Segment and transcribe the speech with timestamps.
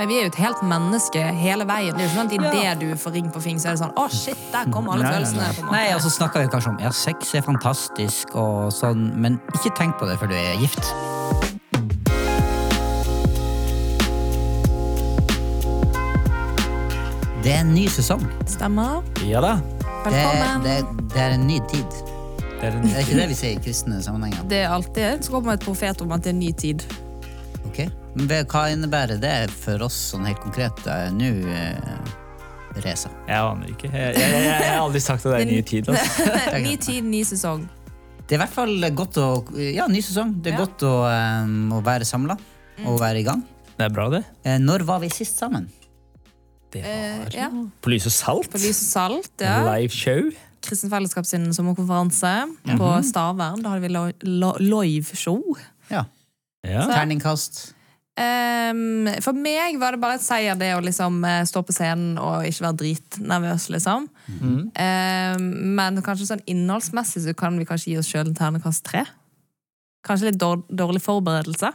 [0.00, 1.92] Men vi er jo et helt menneske hele veien.
[1.92, 3.80] Det er jo ikke sånn at idet du får ring på fing, så er det
[3.82, 5.66] sånn Å, shit, der kommer alle Nei, nei, følelsene.
[5.66, 5.72] nei.
[5.74, 9.74] Nei, og så snakker vi kanskje om ja, sex er fantastisk, og sånn, men ikke
[9.76, 10.88] tenk på det før du er gift.
[17.44, 18.24] Det er en ny sesong.
[18.48, 19.04] Stemmer.
[19.28, 19.52] Ja da.
[19.60, 20.64] Det, Velkommen.
[20.64, 20.78] det,
[21.12, 22.00] det er en ny tid.
[22.56, 24.48] Det er en, Det er ikke det vi sier i kristne sammenhenger.
[24.48, 26.88] Det er alltid så kommer et profet om at det er en ny tid.
[27.70, 27.80] Ok,
[28.18, 30.80] Men hva innebærer det for oss sånn helt konkret
[31.14, 32.08] nå, eh,
[32.82, 33.10] Reza?
[33.28, 33.90] jeg aner ikke.
[33.90, 35.88] Jeg, jeg, jeg, jeg har aldri sagt at det er ny tid.
[35.90, 36.26] Altså.
[36.66, 37.64] ny tid, ny sesong.
[38.26, 40.36] Det er i hvert fall godt å Ja, ny sesong.
[40.42, 40.64] Det er Ja.
[40.66, 42.36] godt å, um, å være samla
[42.86, 43.42] og være i gang.
[43.76, 44.20] Det er bra, det.
[44.44, 45.66] Eh, når var vi sist sammen?
[46.70, 47.48] Det Eh, var ja.
[47.82, 48.50] På lys og salt.
[48.52, 49.32] På Lys og Salt.
[49.42, 49.56] Ja.
[49.66, 50.28] Live show.
[50.62, 52.30] Kristent Fellesskap sin sommerkonferanse
[52.78, 53.62] på Stavern.
[53.64, 55.40] Da hadde vi lo- lo- liveshow.
[56.66, 56.86] Ja.
[56.90, 57.70] Terningkast.
[58.20, 62.18] Um, for meg var det bare et seier det å liksom eh, stå på scenen
[62.20, 64.08] og ikke være dritnervøs, liksom.
[64.28, 64.56] Mhm.
[64.74, 65.46] Um,
[65.78, 69.06] men kanskje sånn innholdsmessig så kan vi kanskje gi oss sjøl en ternekast tre.
[70.04, 71.70] Kanskje litt dår, dårlig forberedelse.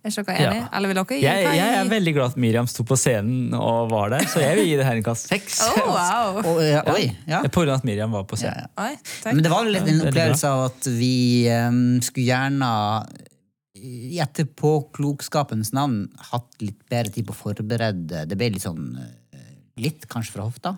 [0.00, 0.60] Er ikke dere enig?
[0.62, 0.68] Ja.
[0.78, 3.90] Eller vil dere gi Jeg, jeg er veldig glad at Miriam sto på scenen og
[3.90, 5.58] var der, så jeg vil gi det her en kast seks.
[5.80, 6.38] Oh, wow.
[6.40, 7.42] Å, ja, oi, ja.
[7.52, 8.70] På grunn av at Miriam var på scenen.
[8.70, 8.86] ja.
[8.86, 8.94] Oi.
[9.34, 12.70] Men det var litt en opplevelse av at vi um, skulle gjerne
[13.80, 18.26] i etterpåklokskapens navn hatt litt bedre tid på å forberede.
[18.28, 19.08] Det ble litt sånn eh,
[19.80, 20.76] Litt kanskje fra hofta.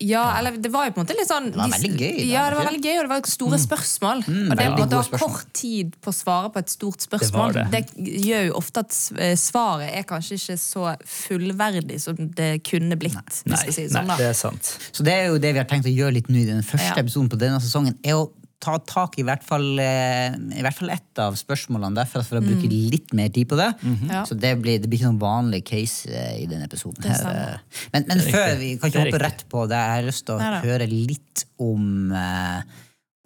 [0.00, 2.44] Ja, eller det var jo på en måte litt sånn Det var veldig gøy, Ja,
[2.52, 4.20] det var veldig gøy, og det var store spørsmål.
[4.28, 7.02] Mm, og det veldig å gode ha kort tid på å svare på et stort
[7.02, 7.80] spørsmål, Det, det.
[7.96, 8.12] det.
[8.28, 13.18] gjør jo ofte at eh, svaret er kanskje ikke så fullverdig som det kunne blitt.
[13.42, 14.70] hvis Nei, si det sånn, nei det er sant.
[14.94, 16.94] Så det er jo det vi har tenkt å gjøre litt nå i den første
[16.94, 17.02] Ja.
[17.02, 17.98] episoden på denne sesongen.
[18.06, 18.28] er å
[18.60, 22.42] ta tak i hvert fall eh, I hvert fall ett av spørsmålene derfra for å
[22.42, 22.88] bruke Mm.
[22.90, 23.68] litt mer tid på det.
[24.10, 24.24] Ja.
[24.26, 27.04] Så det blir, det blir ikke noen vanlig case eh, i denne episoden.
[27.06, 27.38] Her.
[27.54, 27.86] eh.
[27.94, 30.42] Men, men før vi kan ikke hoppe rett på det, jeg har lyst til å
[30.42, 30.60] Neida.
[30.66, 32.12] høre litt om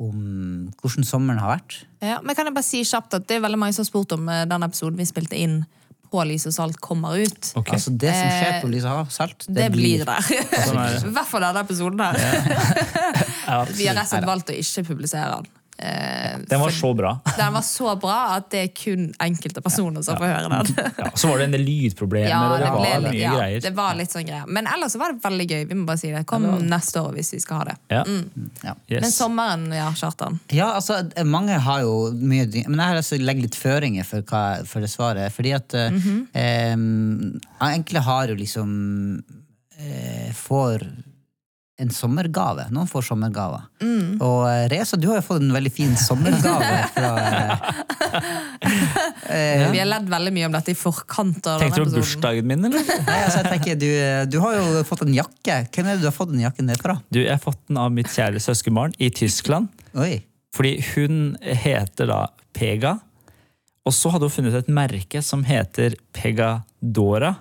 [0.03, 0.17] om
[0.83, 1.75] hvordan sommeren har vært.
[2.03, 4.15] Ja, men kan jeg bare si kjapt at det er veldig mange som har spurt
[4.17, 5.61] om denne den episoden vi spilte inn
[6.13, 7.53] på Lys og Salt kommer ut.
[7.57, 7.79] Okay.
[7.79, 10.29] Altså Det som skjer Eh, på Lyse salt, Det, blir der.
[10.29, 11.01] Sånn det.
[11.09, 12.21] I hvert fall denne episoden her.
[13.47, 15.51] Ja, Vi har rett og slett valgt å ikke publisere den.
[15.83, 17.21] Eh, Den var for- så bra.
[17.37, 20.93] Den var så bra at det er kun enkelte personer som får høre den.
[20.99, 23.33] Ja, så var det en del lydproblemer, Ja, og det, det var litt, mye ja,
[23.35, 23.61] greier.
[23.65, 24.47] det var litt sånn greier.
[24.47, 25.65] Men ellers var det veldig gøy.
[25.73, 26.23] Vi må bare si det.
[26.31, 27.77] Kom neste år hvis vi skal ha det.
[27.91, 28.05] Ja.
[28.63, 28.75] Ja.
[28.93, 30.39] Men sommeren, ja, Kjartan.
[30.55, 34.45] Ja, altså, mange har jo mye Men jeg har altså legger litt føringer for, hva,
[34.69, 35.33] for det svaret.
[35.35, 37.39] Fordi at mm -hmm.
[37.59, 39.23] eh, Enkle har jo liksom
[39.79, 40.87] eh, Får
[41.81, 42.67] en sommergave.
[42.71, 43.63] Noen får sommergaver.
[43.83, 44.19] Mm.
[44.23, 47.13] Og eh, Reza, du har jo fått en veldig fin sommergave fra
[49.29, 51.41] eh, Vi har ledd veldig mye om dette i forkant.
[51.49, 52.85] av Tenkte du på bursdagen min, eller?
[53.09, 53.89] Nei, altså, jeg tenker, du,
[54.31, 55.63] du har jo fått en jakke.
[55.73, 56.99] Hvem er det du har fått den jakken ned fra?
[57.09, 59.73] Du, Jeg har fått den av mitt kjære søskenbarn i Tyskland.
[59.99, 60.21] Oi.
[60.53, 62.21] Fordi hun heter da
[62.53, 62.99] Pega.
[63.89, 67.33] Og så hadde hun funnet et merke som heter Pegadora.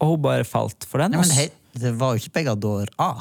[0.00, 1.16] Og hun bare falt for den.
[1.16, 3.14] Nei, men det, det var jo ikke Pegador A.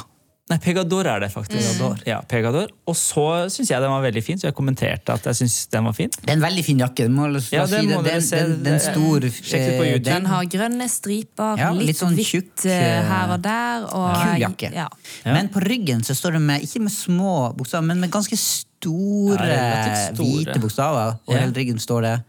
[0.49, 1.61] Nei, Pegador er det faktisk.
[1.77, 1.99] Pegador.
[2.09, 2.71] Ja, Pegador.
[2.89, 5.85] Og så syns jeg den var veldig fin, så jeg kommenterte at jeg syns den
[5.85, 6.09] var fin.
[6.09, 7.05] Det er en veldig fin jakke.
[7.13, 8.35] Må, ja, den, si må Det er dere en- se.
[8.35, 10.03] det er en- det er en stor Sjekk ut på eh, YouTube.
[10.09, 13.83] Den har grønne striper, Ja, litt, litt sånn hvitt tjukk, eh, eh, her og der.
[13.93, 14.73] Og, Kul jakke.
[14.73, 14.87] Ja.
[15.25, 15.33] Ja.
[15.33, 19.37] Men på ryggen så står det med, ikke med små bokstaver, men med ganske store,
[19.45, 20.25] Ja, store.
[20.25, 21.19] hvite bokstaver.
[21.27, 21.39] Og Ja.
[21.41, 22.23] hele ryggen står det.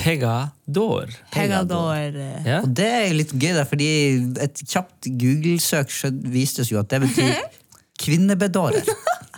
[0.00, 1.12] Pegador.
[1.34, 2.16] Pegador.
[2.46, 2.60] Ja.
[2.62, 3.90] Og det er litt gøy, da, fordi
[4.40, 5.92] et kjapt Google-søk
[6.32, 7.34] viste oss jo at det betyr
[8.02, 8.88] kvinnebedårer.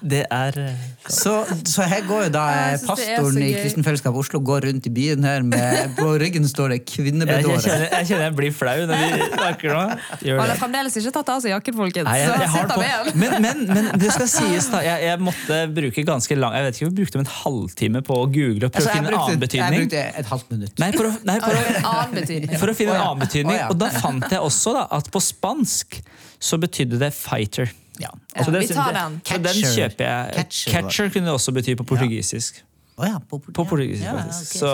[0.02, 1.32] Det er eh, Så,
[1.68, 2.42] så her går jo da
[2.72, 3.50] eh, pastoren i.
[3.54, 7.60] Kristen Fellesskap Oslo går rundt i byen her med På ryggen står det jeg, jeg,
[7.62, 9.82] kjenner, jeg kjenner jeg blir flau når vi snakker nå.
[10.26, 12.08] Han har fremdeles ikke tatt av seg jakken, folkens.
[12.08, 12.48] Nei, jeg,
[12.82, 13.14] jeg.
[13.22, 14.82] Men, men, men det skal sies, da.
[14.86, 18.26] Jeg, jeg måtte bruke ganske lang Jeg vet ikke, vi brukte en halvtime på å
[18.26, 19.78] google og prøve Altså, å finne en annen betydning.
[19.78, 20.74] jeg brukte et halvt minutt.
[20.82, 23.62] Nei, for å, nei, for å, for å finne en annen betydning.
[23.69, 26.00] Og da fant jeg også da, at på spansk
[26.43, 27.70] så betydde det fighter.
[28.00, 28.08] Ja.
[28.36, 29.20] Ja, Så det vi tar den.
[29.24, 29.42] Catcher.
[29.42, 30.34] den kjøper jeg.
[30.34, 30.70] Catcher.
[30.72, 32.62] Catcher kunne det også bety på portugisisk.
[32.96, 34.52] Oh ja, på, På portugisisk, Ja, ja, faktisk.
[34.52, 34.70] ok, Så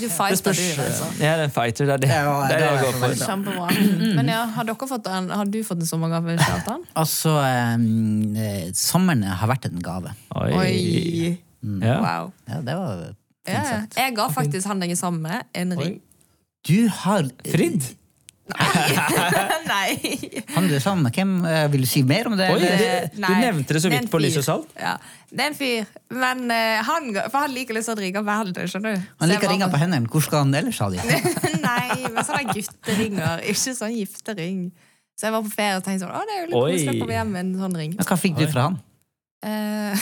[0.00, 0.56] du fighter, spørs.
[0.76, 1.04] du, altså.
[1.20, 1.84] Jeg er en fighter.
[1.84, 3.26] Det er det, Ja, ja, det, er det jeg går for.
[3.26, 4.14] Kjempebra.
[4.16, 6.84] Men ja, har, dere fått en, har du fått en sommergave, Kjartan?
[7.02, 7.34] Altså,
[7.74, 10.14] um, eh, sommeren har vært en gave.
[10.34, 10.50] Oi.
[10.62, 11.38] Oi!
[11.84, 11.98] Ja.
[12.00, 12.32] Wow.
[12.48, 13.12] Ja, det var Ja,
[13.48, 13.64] fint ja.
[13.70, 13.96] sagt.
[14.00, 16.00] jeg ga faktisk han jeg er sammen med, en ring.
[16.68, 17.84] Du har Fridd?
[19.68, 19.88] Nei.
[20.56, 21.12] Handler det sammen?
[21.12, 22.46] Hvem eh, Vil du si mer om det?
[22.54, 24.18] Oi, det- Du nevnte det så vidt på.
[24.22, 24.68] Lys og Salt.
[24.80, 24.94] Ja,
[25.30, 25.84] det er en fyr.
[26.14, 26.54] Men uh,
[26.88, 29.00] han, for han liker liksom å ring av verden, skjønner du.
[29.20, 30.08] Han liker å ringer på hendene.
[30.12, 30.98] Hvor skal han ellers ha de?
[31.68, 33.34] Nei, men sånne gutteringer.
[33.52, 34.58] Ikke sånn giftering.
[35.18, 36.96] Så jeg var på ferie og tenkte sånn, å, det er jo litt koselig å
[37.02, 37.92] komme hjem med en sånn ring.
[37.98, 38.76] Men hva fikk du fra han?
[39.42, 39.94] Uh,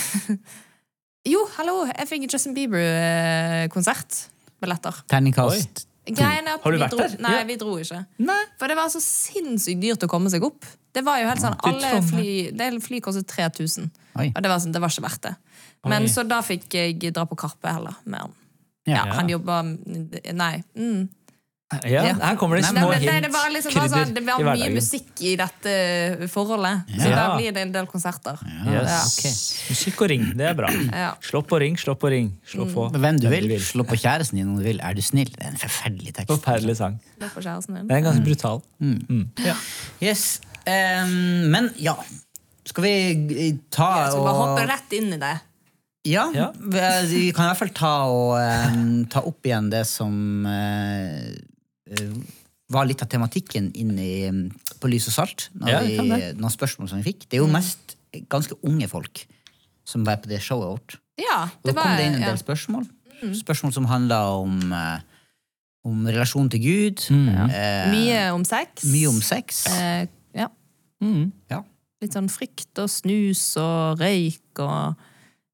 [1.34, 4.94] jo, hallo, jeg fikk Justin Bieber-konsertbilletter.
[5.10, 7.16] Terningkast Greien er at Har du vært dro, der?
[7.20, 7.44] Nei, Ja.
[7.44, 8.06] vi dro ikke.
[8.18, 8.42] Nei.
[8.58, 10.64] For det var så sinnssykt dyrt å komme seg opp.
[10.94, 13.90] Det var jo helt sånn, alle fly, fly kostet 3000.
[14.18, 14.32] Oi.
[14.34, 15.36] Og det var, sånn, det var ikke verdt det.
[15.84, 16.08] Men Oi.
[16.08, 18.32] så da fikk jeg dra på Karpe heller med han.
[18.86, 19.04] Ja.
[19.04, 19.62] Ja, han jobba
[20.32, 20.62] Nei.
[20.78, 21.08] Mm.
[21.66, 22.14] Ja, Ja.
[22.14, 23.22] her kommer det små hint.
[23.24, 26.84] det var liksom krydder sånn, det var mye musikk i dette forholdet.
[26.94, 27.16] Så Ja.
[27.16, 28.38] da blir det en del konserter.
[28.70, 29.18] Yes.
[29.18, 29.70] ok.
[29.74, 30.68] Musikk og ring, det er bra.
[30.70, 31.14] Ja.
[31.20, 32.38] Slå på ring, slå på ring.
[32.46, 33.48] Slå på Men Hvem du vil.
[33.58, 34.78] Slå på kjæresten din om du vil.
[34.80, 35.26] Er du snill?
[35.26, 36.28] Det er en forferdelig tekst.
[36.30, 37.00] Forferdelig sang.
[37.18, 38.62] Det er en er ganske brutal.
[40.00, 40.40] Yes.
[40.66, 41.94] Um, men ja
[42.66, 45.34] Skal vi ta Jeg skal bare hoppe rett inn i det.
[46.06, 46.52] Ja, Ja.
[46.54, 48.38] vi kan i hvert fall ta, og,
[48.72, 51.34] um, ta opp igjen det som eh,
[52.72, 54.50] var litt av tematikken inn i, mm,
[54.82, 55.48] på Lys og salt.
[55.54, 56.32] Når Ja, vi, det.
[56.40, 57.28] noen spørsmål som vi fikk.
[57.28, 57.96] Det er jo mest
[58.28, 59.26] ganske unge folk
[59.86, 60.96] som var på det showet vårt.
[61.20, 62.32] Ja, Og da kom var det inn en ja.
[62.32, 62.88] del spørsmål.
[63.38, 64.98] Spørsmål som handla om, eh,
[65.86, 67.06] om relasjon til Gud.
[67.10, 67.28] Mm.
[67.50, 68.84] eh, mye om sex.
[68.84, 69.66] mye om sex.
[69.70, 70.48] Eh, ja.
[71.00, 71.32] Mm.
[71.50, 71.62] Ja.
[72.02, 74.96] Litt sånn frykt og snus og røyk og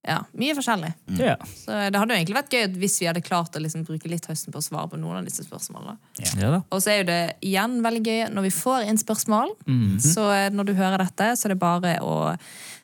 [0.02, 0.88] ja, mye forskjellig.
[1.20, 1.36] Ja.
[1.46, 4.24] Så det hadde jo egentlig vært gøy hvis vi hadde klart å liksom bruke litt
[4.26, 5.94] høsten på å svare på noen av disse spørsmålene.
[6.40, 6.62] ja.
[6.70, 9.54] Og så er jo det igjen veldig gøy når vi får inn spørsmål.
[9.66, 10.00] Mhm.
[10.02, 12.16] Så eh, når du hører dette, så er det bare å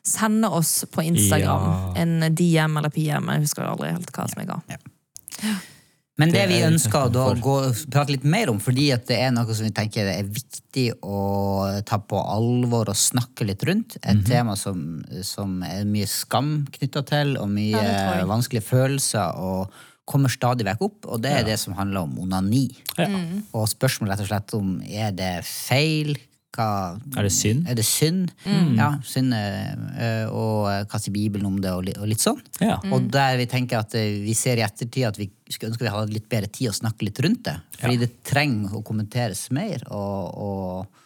[0.03, 1.93] sende oss på Instagram Ja.
[2.01, 3.27] en DM eller PM.
[3.35, 4.61] Jeg husker jo aldri helt hva som jeg ga.
[6.19, 7.39] Men det, Det vi er ønsker å da for.
[7.45, 7.55] gå,
[7.93, 11.81] prate litt mer om, fordi at det er noe som vi tenker er viktig å
[11.87, 13.95] ta på alvor og snakke litt rundt.
[14.03, 19.31] Et tema som, som er mye skam knytta til, og mye Ja, vanskelige følelser.
[19.39, 19.71] og
[20.09, 22.63] kommer stadig vekk opp, og det er det som handler om onani.
[22.97, 23.05] Ja.
[23.53, 26.15] Og spørsmålet rett og slett om er det feil?
[26.55, 27.67] Hva, Er det synd?
[27.69, 28.31] Er det synd?
[28.77, 32.41] Ja, synd eh, og hva sier Bibelen om det, og litt, sånn.
[32.63, 32.79] Ja.
[32.89, 35.93] Og der vi tenker at eh, vi ser i ettertid at vi skulle ønske vi
[35.93, 37.55] hadde litt bedre tid å snakke litt rundt det.
[37.77, 41.03] Fordi det trenger å kommenteres mer, og, og,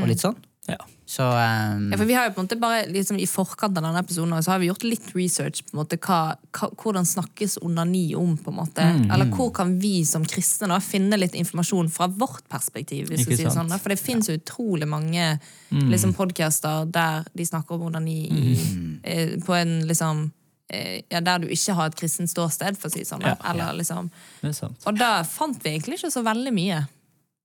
[0.00, 0.38] og litt sånn.
[0.70, 0.80] Ja.
[1.08, 1.84] Så um...
[1.92, 4.42] Ja, for vi har jo på en måte bare liksom, I forkant av denne episoden
[4.42, 8.32] så har vi gjort litt research på en måte hva, hva, hvordan snakkes onani om.
[8.36, 12.08] på en måte Mm, Eller hvor kan vi som kristne da finne litt informasjon fra
[12.08, 13.06] vårt perspektiv.
[13.08, 13.60] hvis Ikke vi sier sant?
[13.60, 13.78] sånn da.
[13.78, 15.38] For det fins jo utrolig mange
[15.70, 15.88] Mm.
[15.90, 20.32] liksom, podcaster der de snakker om onani i, eh, på en liksom
[20.70, 23.22] eh, ja, Der du ikke har et kristent ståsted, for å si sånn.
[23.22, 24.10] Ja, Eller, liksom,
[24.42, 24.74] Det sånn.
[24.86, 26.88] og da fant vi egentlig ikke så veldig mye.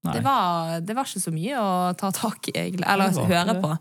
[0.03, 2.87] Det var, det var ikke så mye å ta tak i, egentlig.
[2.89, 3.61] Eller Det høre det.
[3.61, 3.77] på.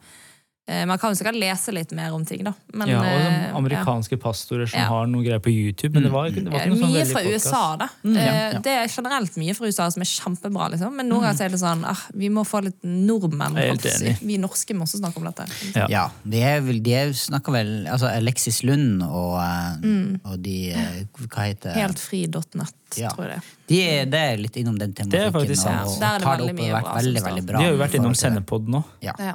[0.70, 2.52] Eh, Man kan jo sikkert lese litt mer om ting, da.
[2.76, 4.86] Men, Ja, og eh, de amerikanske pastorer som Ja.
[4.86, 5.94] har noe greier på YouTube.
[5.94, 7.46] Men det var, det var ikke noe sånn Mye fra podcast.
[7.48, 7.88] USA, da.
[8.04, 10.94] Mm, Det er generelt mye fra USA som er kjempebra, liksom.
[10.94, 13.56] Men noen ganger er det sånn ah, vi må få litt nordmenn.
[13.58, 14.20] Er helt.
[14.22, 15.48] Vi norske må også snakke om dette.
[15.74, 15.86] Ja.
[15.88, 19.40] ja, de, er vel, de er- snakker vel altså Alexis Lund og,
[19.82, 20.20] mm.
[20.24, 23.08] og de eh, Hva heter Heltfri.nett, Ja.
[23.16, 23.42] tror jeg det.
[23.70, 25.12] De er, det er litt innom den tematikken.
[25.14, 25.86] Det er faktisk sant.
[25.86, 27.44] og, og Der er det tar det veldig opp og mye har vært veldig, veldig
[27.46, 27.58] bra.
[27.62, 28.14] De har jo vært innom.
[28.18, 28.80] Sendepod nå.
[29.06, 29.14] Ja.
[29.22, 29.34] Ja.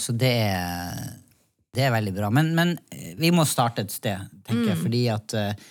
[0.00, 1.06] Så det er,
[1.76, 2.30] det er veldig bra.
[2.32, 4.70] Men, men eh, vi må starte et sted, tenker Mm.
[4.72, 4.78] jeg.
[4.86, 5.66] Fordi at eh,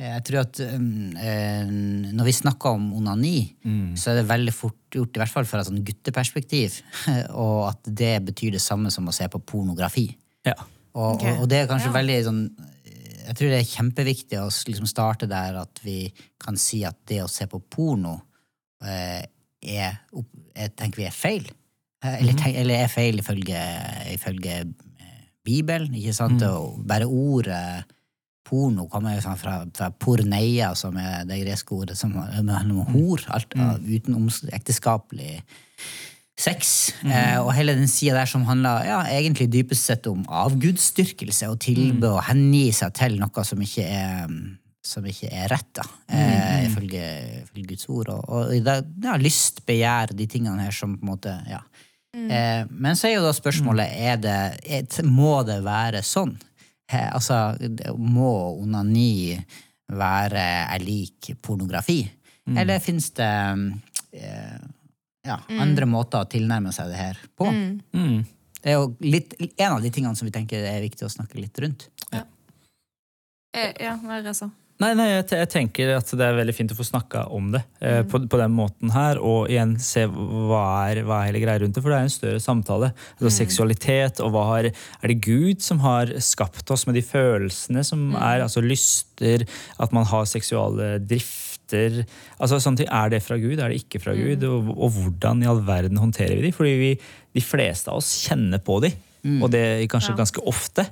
[0.00, 0.86] jeg tror at um,
[1.20, 1.68] eh,
[2.16, 3.34] når vi snakker om onani,
[3.68, 3.92] Mm.
[4.00, 6.80] så er det veldig fort gjort, i hvert fall fra et sånn gutteperspektiv,
[7.44, 10.06] og at det betyr det samme som å se på pornografi.
[10.48, 10.56] Ja.
[10.96, 11.22] Og, Ok.
[11.28, 11.98] og, og det er kanskje Ja.
[12.00, 12.40] veldig sånn
[13.26, 16.02] Jeg tror det er kjempeviktig å liksom starte der at vi
[16.40, 18.16] kan si at det å se på porno
[18.84, 19.22] eh,
[19.60, 20.00] er,
[20.54, 21.48] er tenker vi er feil.
[22.00, 23.62] Eh, Eller, tenk, eller er feil ifølge,
[24.14, 25.94] ifølge eh, Bibelen.
[25.94, 26.42] ikke sant?
[26.48, 27.84] Og bare ordet
[28.50, 32.94] porno kommer jo sånn fra, fra porneia, som er det greske ordet som handler om
[32.96, 33.22] hor.
[33.30, 33.84] Alt mm.
[33.86, 34.30] utenom
[36.40, 36.92] sex.
[37.04, 41.60] Eh, og hele den sida der som handler ja, egentlig dypest sett om avgudsdyrkelse og
[41.64, 44.34] tilbe og hengi seg til noe som ikke er
[44.90, 47.04] som ikke er rett, da, eh, ifølge,
[47.42, 48.08] ifølge Guds ord.
[48.14, 48.54] Og, og
[49.04, 51.60] ja, lyst, begjær, de tingene her som på en måte Ja.
[52.10, 56.32] Eh, men så er jo da spørsmålet er det, er, Må det være sånn?
[56.90, 57.54] Eh, altså,
[57.94, 58.32] må
[58.64, 59.36] onani
[59.94, 60.42] være
[60.74, 62.00] er lik pornografi?
[62.50, 63.30] Eller fins det
[64.16, 64.58] eh,
[65.26, 67.50] ja, andre måter å tilnærme seg det her på?
[67.50, 68.22] Mm.
[68.60, 71.40] Det er jo litt, en av de tingene som vi tenker er viktig å snakke
[71.40, 71.88] litt rundt.
[72.12, 74.50] Eh, Ja, hva er det sa?
[74.80, 77.60] Nei, nei jeg, jeg tenker at det er veldig fint å få snakka om det
[77.84, 81.60] eh, på, på den måten her, og igjen se hva er, hva er hele greia
[81.60, 82.92] rundt det, for det er en større samtale.
[83.18, 87.84] Altså Seksualitet, og hva har, er det Gud som har skapt oss med de følelsene
[87.84, 89.44] som er, altså lyster,
[89.76, 90.94] at man har seksuale
[91.70, 92.04] drifter
[92.40, 95.46] altså sånn, Er det fra Gud, er det ikke fra Gud, og, og hvordan i
[95.50, 96.52] all verden håndterer vi de?
[96.52, 96.90] Fordi vi,
[97.34, 98.90] de fleste av oss kjenner på de,
[99.42, 100.16] og det kanskje Ja.
[100.24, 100.86] ganske ofte.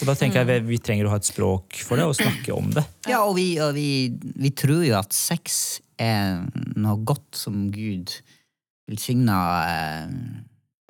[0.00, 2.52] Og da tenker jeg vi, vi trenger å ha et språk for det, og snakke
[2.54, 2.82] om det.
[3.12, 6.42] Ja, og vi, og vi, vi tror jo at sex er
[6.76, 8.10] noe godt som Gud
[8.90, 9.36] velsigna
[9.70, 10.08] eh,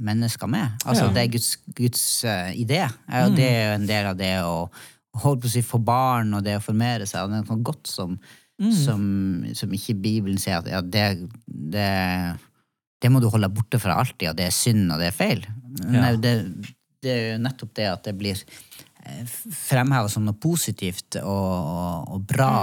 [0.02, 0.72] mennesker med.
[0.84, 1.12] Altså, Ja.
[1.12, 2.80] Det er Guds, Guds eh, idé.
[3.24, 4.56] Og det er jo en del av det å
[5.22, 7.22] holde på å si få barn og det å formere seg.
[7.22, 8.16] og Det er noe godt som,
[8.62, 9.02] som,
[9.58, 11.88] som ikke Bibelen sier at ja, det, det,
[13.02, 15.44] det må du holde borte fra alltid, og det er synd og det er feil.
[15.90, 16.12] Ja.
[16.14, 16.34] det,
[17.02, 18.40] det er jo nettopp det at det blir
[19.52, 22.54] fremheva som noe positivt og, og, og bra.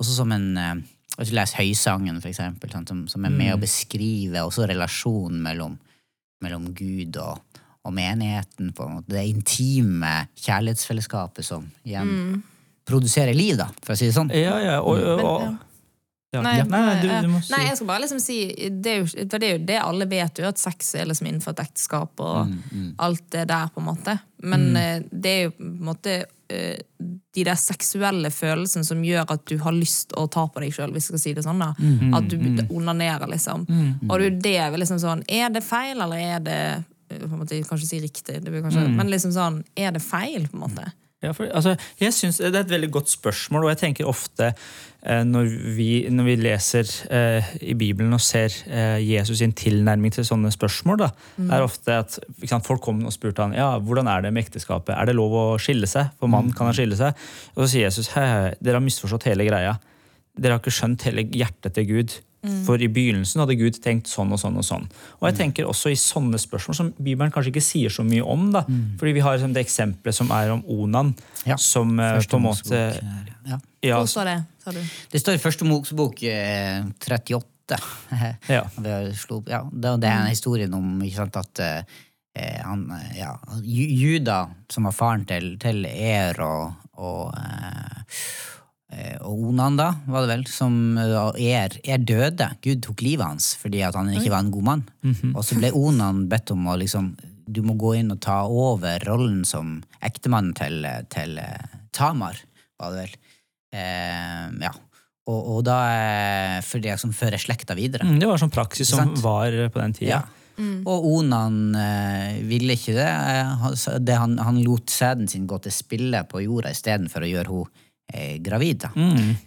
[0.00, 0.74] Også som en eh,
[1.18, 5.42] Hvis du leser Høysangen, for eksempel, sånn, som, som er med å beskrive også relasjonen
[5.44, 5.74] mellom,
[6.40, 7.42] mellom Gud og,
[7.84, 8.70] og menigheten.
[8.72, 9.12] På en måte.
[9.12, 12.40] Det intime kjærlighetsfellesskapet som igjen
[12.86, 14.30] produserer liv, da, for å si det sånn.
[14.34, 15.42] Ja, ja, og, og, og
[16.32, 16.42] ja.
[16.46, 18.34] Nei, nei, nei, du, eh, du må si nei, jeg skal bare liksom si
[18.70, 21.56] Det er jo, det, er jo det alle vet, jo at sex er liksom innenfor
[21.56, 24.14] et ekteskap og Mm, alt det der, på en måte.
[24.46, 25.08] Men mm.
[25.10, 26.12] det er jo på en måte
[26.54, 26.78] eh,
[27.34, 30.94] de der seksuelle følelsene som gjør at du har lyst å ta på deg sjøl,
[30.94, 31.58] hvis jeg skal si det sånn.
[31.66, 32.38] da Mm, At du
[32.78, 33.66] onanerer, liksom.
[34.08, 36.60] Og det er jo det vi liksom sånn Er det feil, eller er det
[37.10, 38.96] eh, på en måte, Kanskje si riktig, det blir kanskje, Mm.
[39.02, 40.92] men liksom sånn Er det feil, på en måte?
[41.20, 44.46] Ja, for, altså, jeg synes Det er et veldig godt spørsmål, og jeg tenker ofte
[45.04, 50.14] eh, når, vi, når vi leser eh, i Bibelen og ser eh, Jesus sin tilnærming
[50.14, 51.10] til sånne spørsmål, da,
[51.52, 52.16] er ofte at
[52.48, 54.94] sant, folk kom og spurte han, ja, hvordan er det med ekteskapet.
[54.96, 56.08] Er det lov å skille seg?
[56.16, 57.28] For mann kan han skille seg.
[57.52, 59.76] Og så sier Jesus hei, hei, dere har misforstått hele greia.
[60.40, 62.16] Dere har ikke skjønt hele hjertet til Gud.
[62.64, 64.86] For i begynnelsen hadde Gud tenkt sånn og sånn og sånn.
[65.20, 68.46] Og jeg tenker også i sånne spørsmål som Bibelen kanskje ikke sier så mye om.
[68.54, 68.62] da.
[69.00, 71.56] Fordi vi har liksom det eksempelet som er om Onan, Ja.
[71.60, 73.58] som eh, Første på en måte eh, ja.
[73.84, 74.80] ja, Hvor står det, sa du?
[75.12, 77.80] Det står i første Mosebok eh, 38.
[78.48, 78.64] Ja.
[78.82, 81.98] Vi har slo ja, det, er en historien om ikke sant, at eh,
[82.64, 88.49] han, eh, ja, Juda, som var faren til, til Er og, og, eh, eh,
[89.22, 92.48] og Onan, da, var det vel, som eh, er, er døde.
[92.64, 94.84] Gud tok livet hans fordi at han ikke var en god mann.
[95.34, 97.12] Og så ble Onan bedt om å liksom
[97.50, 102.38] Du må gå inn og ta over rollen som ektemann til, til eh, Tamar,
[102.78, 103.16] var det vel.
[103.74, 104.74] Eh, ja.
[105.30, 108.06] Og, og da eh, For det som fører slekta videre.
[108.06, 110.20] Mm, Det var sånn praksis som var på den tida.
[110.20, 110.22] Ja.
[110.60, 113.06] Og Onan eh, ville ikke det.
[113.08, 117.30] Eh, han, det han, han lot sæden sin gå til spille på jorda istedenfor å
[117.30, 117.86] gjøre henne eh,
[118.42, 118.84] gravid.
[118.84, 118.90] Da.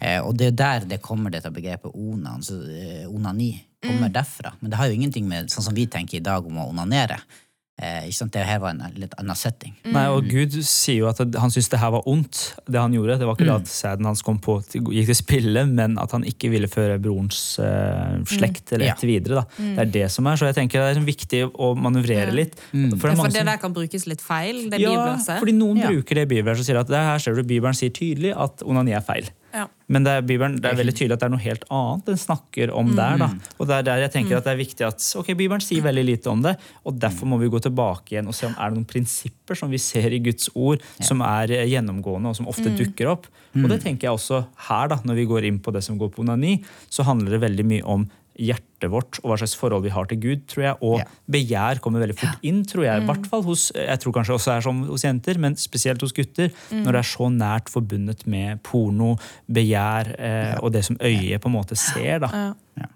[0.00, 3.52] Eh, og det er der det kommer dette begrepet onan, så, eh, onani.
[3.84, 4.54] Kommer derfra.
[4.60, 7.18] Men det har jo ingenting med sånn som vi tenker i dag om å onanere.
[7.74, 8.30] Eh, ikke sant?
[8.36, 9.72] Det her var en litt annen setting.
[9.90, 13.16] Nei, og Gud sier jo at han syntes det her var ondt, det han gjorde.
[13.18, 16.22] Det var ikke det at sæden hans kom på, gikk til spille, men at han
[16.22, 18.94] ikke ville føre brorens eh, slekt eller Ja.
[19.02, 19.42] videre.
[19.42, 19.44] Da.
[19.58, 22.54] Det er det som er, så jeg tenker det er viktig å manøvrere litt.
[22.70, 25.40] For det er For det der kan brukes litt feil, det ja, bibelverset.
[25.42, 25.90] fordi noen Ja.
[25.90, 28.94] bruker det Bibelen og sier at det her ser du, Bibelen sier tydelig at onani
[28.94, 29.26] er feil.
[29.54, 29.68] Ja.
[29.86, 32.18] Men det er, Bibelen, det er veldig tydelig at det er noe helt annet den
[32.18, 33.20] snakker om der.
[33.20, 33.28] Da.
[33.60, 36.04] Og det er der jeg tenker at det er viktig at ok, Bibelen sier veldig
[36.08, 38.80] lite om det, og derfor må vi gå tilbake igjen og se om er det
[38.80, 42.72] noen prinsipper som vi ser i Guds ord, som er eh, gjennomgående og som ofte
[42.74, 43.30] dukker opp.
[43.54, 46.10] Og det tenker jeg også her, da, når vi går inn på det som går
[46.10, 46.56] på onani,
[46.90, 50.18] så handler det veldig mye om hjertet vårt og hva slags forhold vi har til
[50.20, 50.76] Gud, tror jeg.
[50.82, 51.04] Og Ja.
[51.30, 53.02] begjær kommer veldig fort inn, tror jeg.
[53.02, 56.12] I hvert fall hos jeg tror kanskje også er sånn hos jenter, men spesielt hos
[56.12, 56.50] gutter.
[56.70, 59.16] Når det er så nært forbundet med porno,
[59.50, 62.18] begjær eh, og det som øyet på en måte ser.
[62.20, 62.54] da.
[62.76, 62.86] Ja.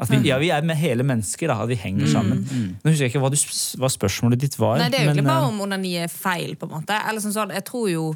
[0.00, 2.40] At vi, ja, vi er med hele mennesker, da, at vi henger sammen.
[2.82, 3.36] Nå husker jeg ikke hva, du,
[3.78, 4.78] hva spørsmålet ditt var.
[4.80, 6.96] Nei, det er jo ikke men, bare eh, om onani er feil, på en måte.
[7.08, 8.06] Eller sånn sånn, jeg tror jo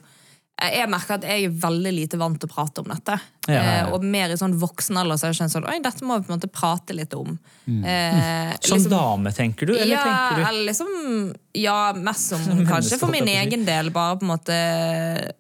[0.56, 3.16] jeg merker at jeg er veldig lite vant til å prate om dette.
[3.46, 3.60] Ja.
[3.60, 6.16] Eh, og mer i sånn voksen alder så har jeg skjønt sånn Oi, dette må
[6.16, 7.34] vi på en måte prate litt om.
[7.68, 9.74] Eh, Som liksom- dame, tenker du?
[9.76, 13.90] Eller ja, tenker du eller liksom Ja, mest som Som kanskje for min egen del.
[13.90, 14.56] Bare på en måte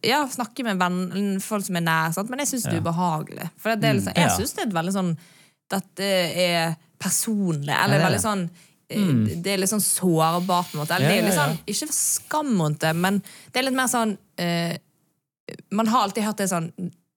[0.04, 2.12] Ja, snakke med venn, folk som er nær.
[2.14, 2.28] Sant?
[2.30, 3.50] Men jeg syns det er ubehagelig.
[3.56, 5.16] For det er liksom, jeg Mm, syns det er et veldig sånn
[5.70, 6.06] Dette
[6.46, 7.72] er personlig.
[7.74, 8.48] Eller er veldig sånn
[8.92, 9.42] mm.
[9.42, 10.94] Det er litt sånn sårbart, på en måte.
[10.94, 11.24] Eller det er Mm.
[11.24, 11.48] Ja, litt ja, ja.
[11.48, 14.76] sånn, Ikke skam rundt det, men det er litt mer sånn eh,
[15.70, 16.70] Man har alltid hørt det sånn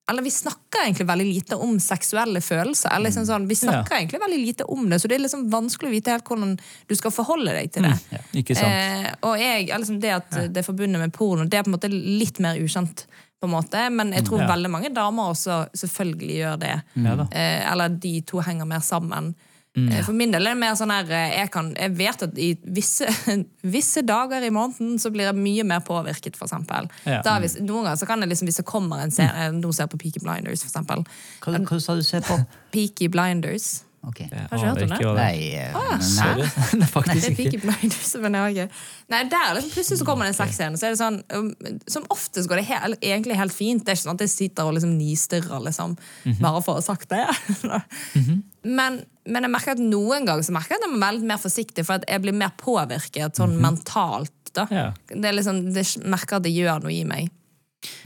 [0.10, 2.90] eller vi snakker egentlig veldig lite om seksuelle følelser.
[2.96, 5.92] Eller liksom sånn, vi snakker egentlig veldig lite om det, så det er liksom vanskelig
[5.92, 6.56] å vite helt hvordan
[6.90, 8.22] du skal forholde deg til det.
[8.42, 8.74] Ikke sant?
[8.74, 11.76] Eh, og jeg, liksom det at det er forbundet med porno, det er på en
[11.78, 13.06] måte litt mer ukjent
[13.40, 13.84] på en måte.
[13.94, 14.48] Men jeg tror Ja.
[14.56, 16.74] veldig mange damer også selvfølgelig gjør det.
[16.96, 17.14] Ja.
[17.30, 19.36] Eh, eller de to henger mer sammen.
[19.78, 19.90] Mm.
[19.92, 22.40] Eh, For min del er det mer sånn her eh, jeg, kan, jeg vet at
[22.42, 23.06] i visse,
[23.76, 26.90] visse dager i måneden så blir jeg mye mer påvirket, for eksempel.
[27.06, 27.22] Ja.
[27.26, 29.86] Da, hvis, noen ganger så kan det liksom, hvis det kommer en serie Nå ser
[29.86, 31.06] jeg på Peaky Blinders, for eksempel.
[31.46, 32.40] Hva, hva sa du ser på?
[32.74, 33.70] Peaky Blinders.
[34.08, 34.20] Ok.
[34.20, 34.98] Jeg Har ikke hørt om det?
[35.00, 35.30] ikke hva det er.
[35.30, 36.46] Nei, eh, men- Sorry.
[36.70, 37.60] Det er Det faktisk er ikke.
[37.68, 38.68] Meg, men jeg har ikke
[39.12, 41.50] Nei, der liksom, Plutselig så kommer det en sexscene, så er det sånn um,
[41.92, 43.84] Som oftest går det helt, egentlig helt fint.
[43.84, 45.98] Det er ikke sånn at jeg sitter og liksom nistirrer, liksom,
[46.40, 47.26] bare for å ha sagt det.
[48.80, 51.30] men, men jeg merker at noen ganger så merker jeg at jeg må være litt
[51.34, 54.34] mer forsiktig, for at jeg blir mer påvirket sånn mentalt.
[54.56, 54.66] da.
[54.74, 54.88] Ja.
[55.12, 57.30] Det er liksom, det merker at det gjør noe i meg.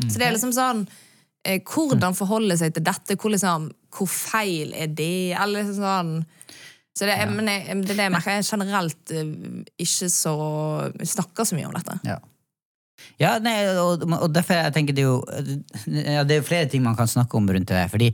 [0.10, 0.84] Så det er liksom sånn
[1.44, 3.18] Hvordan forholde seg til dette?
[3.20, 5.34] Hvor, liksom, hvor feil er det?
[5.36, 6.14] Eller liksom sånn
[6.94, 8.36] så det, er, men jeg, det er det jeg merker.
[8.38, 9.30] Jeg generelt eh,
[9.82, 10.34] ikke så
[11.10, 11.96] snakker så mye om dette.
[12.06, 12.20] Ja.
[13.20, 15.18] Ja, nei, og, og derfor jeg tenker det er jo
[15.92, 17.82] ja, Det er jo flere ting man kan snakke om rundt det.
[17.92, 18.12] Fordi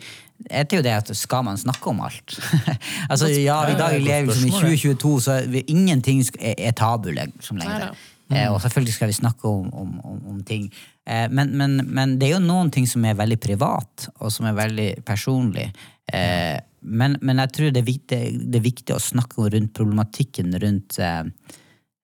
[0.48, 2.38] jeg jo det at Skal man snakke om alt?
[3.12, 6.56] altså, ja, I dag Ja, lever vi som i 2022, så er vi- ingenting er,
[6.58, 7.12] er tabu
[7.44, 7.92] som lenger.
[8.30, 10.68] Eh, og selvfølgelig skal vi snakke om, om, om, om ting.
[11.10, 14.50] Eh, men, men, men det er jo noen ting som er veldig privat, og som
[14.50, 15.70] er veldig personlig.
[16.14, 18.22] Eh, men, men jeg tror det er, viktig,
[18.52, 21.02] det er viktig å snakke om rundt problematikken rundt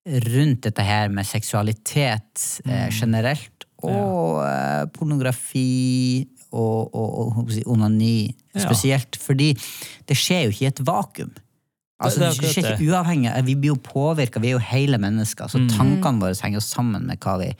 [0.05, 9.17] rundt dette her med seksualitet eh, generelt, og eh, pornografi og, og, og onani spesielt.
[9.17, 9.23] Ja.
[9.25, 9.49] Fordi
[10.07, 11.33] det skjer jo ikke i et vakuum.
[12.03, 13.45] Altså, Det- det, er ikke uavhengig.
[13.45, 15.47] Vi blir jo påvirka, vi er jo hele mennesker.
[15.47, 17.53] Så tankene våre henger jo sammen med hva vi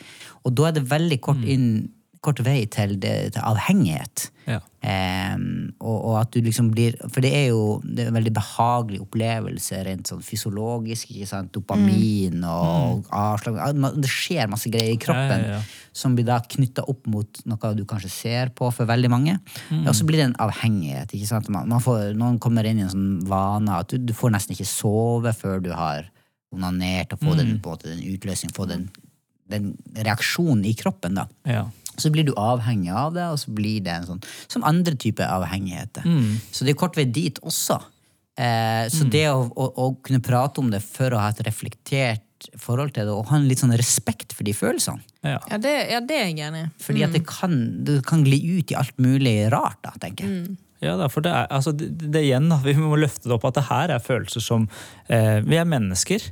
[0.46, 1.90] Og da er det veldig kort, inn,
[2.22, 4.30] kort vei til, det, til avhengighet.
[4.48, 4.60] Ja.
[5.34, 8.34] Um, og, og at du liksom blir For det er jo det er en veldig
[8.34, 11.10] behagelig opplevelse rent sånn fysiologisk.
[11.16, 11.52] ikke sant?
[11.54, 13.58] Dopamin og avslag
[14.02, 15.62] Det skjer masse greier i kroppen ja, ja.
[15.96, 19.38] Som blir da knytta opp mot noe du kanskje ser på for veldig mange.
[19.86, 21.14] Og så blir det en avhengighet.
[21.16, 21.48] ikke sant?
[21.54, 24.58] Man, man får, noen kommer inn i en sånn vane at du, du får nesten
[24.58, 26.10] ikke sove før du har
[26.56, 28.86] onanert og få den, på den utløsningen, få den,
[29.52, 31.18] den reaksjonen i kroppen.
[31.22, 31.28] da.
[31.48, 31.66] Ja.
[31.96, 35.32] Så blir du avhengig av det, og så blir det en sånn som andre typer
[35.32, 36.04] avhengigheter.
[36.52, 37.80] Så det er kort vei dit også.
[38.36, 42.24] Eh, så det å, å, å kunne prate om det for å ha et reflektert
[42.60, 45.04] forhold til det, og ha en litt sånn respekt for de følelsene.
[45.26, 45.40] Ja.
[45.50, 46.70] Ja, det, ja, det er jeg enig i.
[46.86, 47.56] Fordi at det kan,
[47.88, 50.56] det kan gli ut i alt mulig rart, da, tenker jeg.
[50.84, 53.46] Ja, da, for det er, altså, det, det igjen, da, Vi må løfte det opp
[53.48, 54.66] at det her er følelser som
[55.08, 56.26] eh, Vi er mennesker.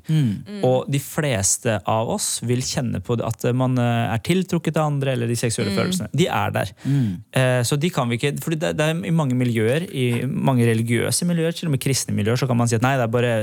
[0.67, 5.13] Og de fleste av oss vil kjenne på at man eh, er tiltrukket av andre,
[5.15, 6.09] eller de seksuelle følelsene.
[6.13, 6.73] De er der.
[6.83, 10.67] Eh, så de kan vi ikke fordi det, det er I mange miljøer, i mange
[10.67, 13.13] religiøse miljøer, til og med kristne miljøer, så kan man si at nei, det er
[13.15, 13.33] bare,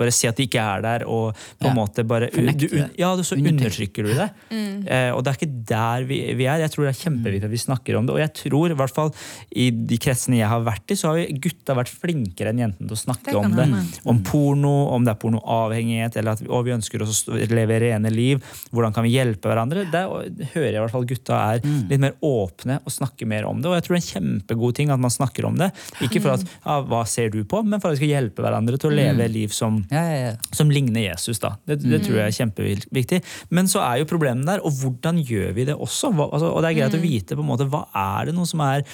[0.00, 1.70] bare si at de ikke er der, og på Ja.
[1.72, 2.66] en måte bare du.
[2.98, 4.30] Ja, så undertrykker du det.
[4.50, 6.64] Eh, og det er ikke der vi, vi er.
[6.64, 8.14] Jeg tror det er kjempeviktig at vi snakker om det.
[8.16, 9.12] Og jeg tror, i hvert fall
[9.52, 12.96] i de kretsene jeg har vært i, så har gutta vært flinkere enn jentene til
[12.96, 13.66] å snakke Det om det.
[14.08, 18.42] Om porno, om det er pornoavhengighet, eller at vi, ønsker oss å leve rene liv.
[18.74, 19.86] Hvordan kan vi hjelpe hverandre?
[19.92, 23.60] Der hører jeg i hvert fall gutta er litt mer åpne og snakker mer om
[23.62, 23.70] det.
[23.70, 25.70] Og jeg tror det er en kjempegod ting at man snakker om det.
[26.04, 28.80] Ikke for at ja, hva ser du på, men for at vi skal hjelpe hverandre
[28.80, 30.32] til å leve liv som Ja, ja, ja.
[30.56, 31.40] som ligner Jesus.
[31.42, 31.54] da.
[31.66, 33.22] Det, det tror jeg er kjempeviktig.
[33.54, 36.12] Men så er jo problemet der, og hvordan gjør vi det også?
[36.16, 38.48] Hva, altså, og det er greit å vite på en måte, hva er det noe
[38.48, 38.84] som er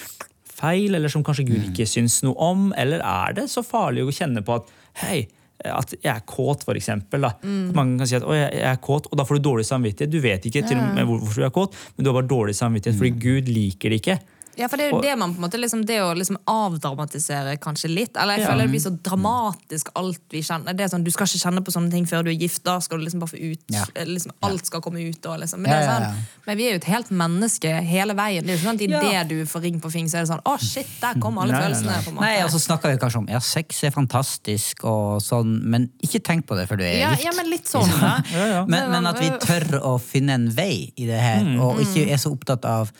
[0.62, 4.14] feil, eller som kanskje Gud ikke syns noe om, eller er det så farlig å
[4.14, 5.24] kjenne på at hei,
[5.62, 7.22] at jeg er kåt, for eksempel.
[7.22, 7.36] Da.
[7.76, 10.10] Mange kan si at å, jeg jeg er kåt, og da får du dårlig samvittighet.
[10.10, 12.56] Du vet ikke til og med hvorfor du er kåt, men du har bare dårlig
[12.58, 14.18] samvittighet fordi Gud liker det ikke.
[14.56, 16.36] Ja, for det er jo Og- det man på en måte liksom, Det å liksom
[16.46, 18.16] avdramatisere kanskje litt.
[18.16, 18.50] Eller jeg Ja.
[18.50, 20.76] føler det blir så dramatisk alt vi kjenner.
[20.76, 22.62] Det er sånn, Du skal ikke kjenne på sånne ting før du er gift.
[22.64, 23.84] Da skal du liksom bare få ut Ja.
[24.04, 25.20] liksom, Alt skal komme ut.
[25.22, 25.60] Da, liksom.
[25.60, 26.14] men, det er ja, sånn, ja.
[26.46, 28.44] men vi er jo et helt menneske hele veien.
[28.44, 29.22] Det er jo ikke sånn at Ja.
[29.22, 31.52] Idet du får ring på fing, så er det sånn Å, shit, der kom alle
[31.52, 31.86] Nei, nei, følelsene.
[31.86, 32.02] nei.
[32.02, 32.20] på en måte.
[32.20, 36.20] Nei, og så snakker vi kanskje om ja, sex er fantastisk, og sånn, men ikke
[36.22, 37.24] tenk på det før du er ja, gift.
[37.24, 37.88] ja, men litt sånn.
[38.00, 38.22] Da.
[38.32, 38.64] Ja, ja.
[38.66, 42.16] Men, men at vi tør å finne en vei i det her, og ikke er
[42.16, 42.90] så opptatt av,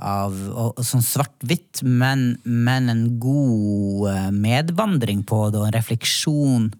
[0.00, 6.70] av og, sånn svart-hvitt, men, men en god eh, medvandring på det, og en refleksjon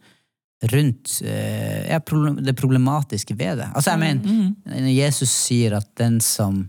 [0.72, 1.98] rundt eh,
[2.38, 3.68] det problematiske ved det.
[3.74, 4.26] Altså, jeg mener,
[4.66, 4.88] mm.
[4.92, 6.64] Jesus sier at den som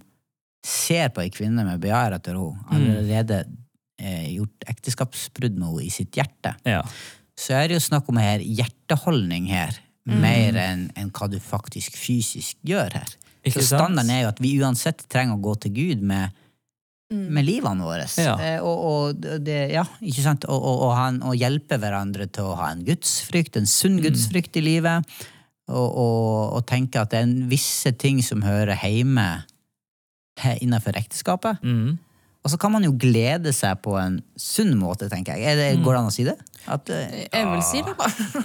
[0.63, 3.43] ser på ei kvinne med begjær etter henne, allerede
[4.01, 6.81] eh, gjort ekteskapsbrudd med henne i sitt hjerte Ja.
[7.39, 11.95] så er det jo snakk om her hjerteholdning her, mer enn enn hva du faktisk
[11.95, 13.11] fysisk gjør her.
[13.43, 13.81] Ikke så sant?
[13.81, 16.31] standarden er jo at vi uansett trenger å gå til Gud med,
[17.11, 18.07] med livene våre.
[18.19, 18.35] Ja.
[18.39, 20.47] Eh, og, og det, ja, ikke sant?
[20.47, 24.59] Og, og, og, han, og hjelpe hverandre til å ha en gudsfrykt, en sunn gudsfrykt
[24.61, 25.15] i livet.
[25.71, 29.27] Og, og, og tenke at det er en visse ting som hører hjemme
[30.59, 31.61] innenfor ekteskapet.
[31.63, 31.99] Mm.
[32.43, 35.53] Og så kan man jo glede seg på en sunn måte, tenker jeg.
[35.53, 35.83] Er det, Mm.
[35.85, 36.35] Går det an å si det?
[36.67, 37.93] At, eh, Jeg vil si det.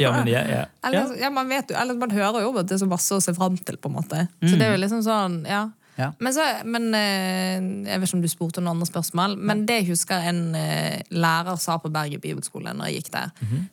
[0.00, 0.64] Ja, men ja, ja.
[0.86, 1.24] Eller, ja.
[1.26, 3.34] ja, man, vet jo, eller man hører jo at det er så masse å se
[3.34, 4.28] fram til, på en måte.
[4.42, 5.64] Så det er jo liksom sånn, ja.
[5.98, 6.12] Ja.
[6.22, 7.58] Men, så, men eh,
[7.90, 11.00] jeg vet ikke om du spurte noen andre spørsmål, men det jeg husker en eh,
[11.10, 13.32] lærer sa på Bergen bibelskole når jeg gikk der,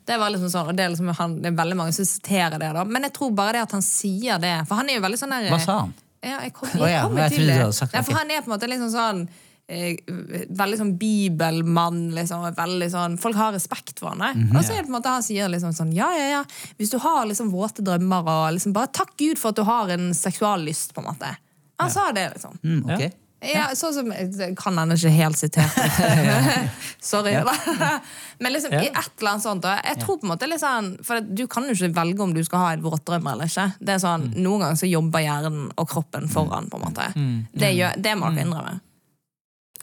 [0.09, 2.57] det var liksom sånn, og det er, liksom, han, det er veldig mange som siterer
[2.57, 2.81] det, da.
[2.89, 5.35] men jeg tror bare det at han sier det, for han er jo veldig sånn
[5.38, 5.93] der hva sa han?
[6.25, 7.61] Ja, jeg kom, jeg ja, jeg til trodde du det.
[7.61, 9.21] hadde sagt det, ja, for han er på en måte liksom sånn
[9.67, 12.12] Veldig sånn bibelmann.
[12.15, 14.32] Liksom, veldig sånn, folk har respekt for henne.
[14.36, 14.58] Mm -hmm.
[14.58, 16.43] Og så er det på en måte han sier liksom sånn Ja, ja, ja.
[16.78, 19.89] Hvis du har liksom våte drømmer og liksom bare takk Gud for at du har
[19.89, 21.38] en seksuallyst, på en måte.
[21.80, 22.60] Han sa det, liksom.
[22.63, 23.12] Mm, okay.
[23.54, 24.12] Ja, sånn som,
[24.58, 25.75] kan han ikke helt sitert.
[27.04, 27.34] Sorry.
[27.34, 27.54] da.
[28.39, 31.21] Men liksom, i et eller annet sånt da, Jeg tror på en måte sånn For
[31.21, 33.67] du kan jo ikke velge om du skal ha en våtdrøm eller ikke.
[33.80, 34.41] Det er sånn, Mm.
[34.41, 36.69] Noen ganger så jobber hjernen og kroppen foran.
[36.69, 37.06] på en måte
[37.54, 38.80] Det, gjør, det må dere innrømme.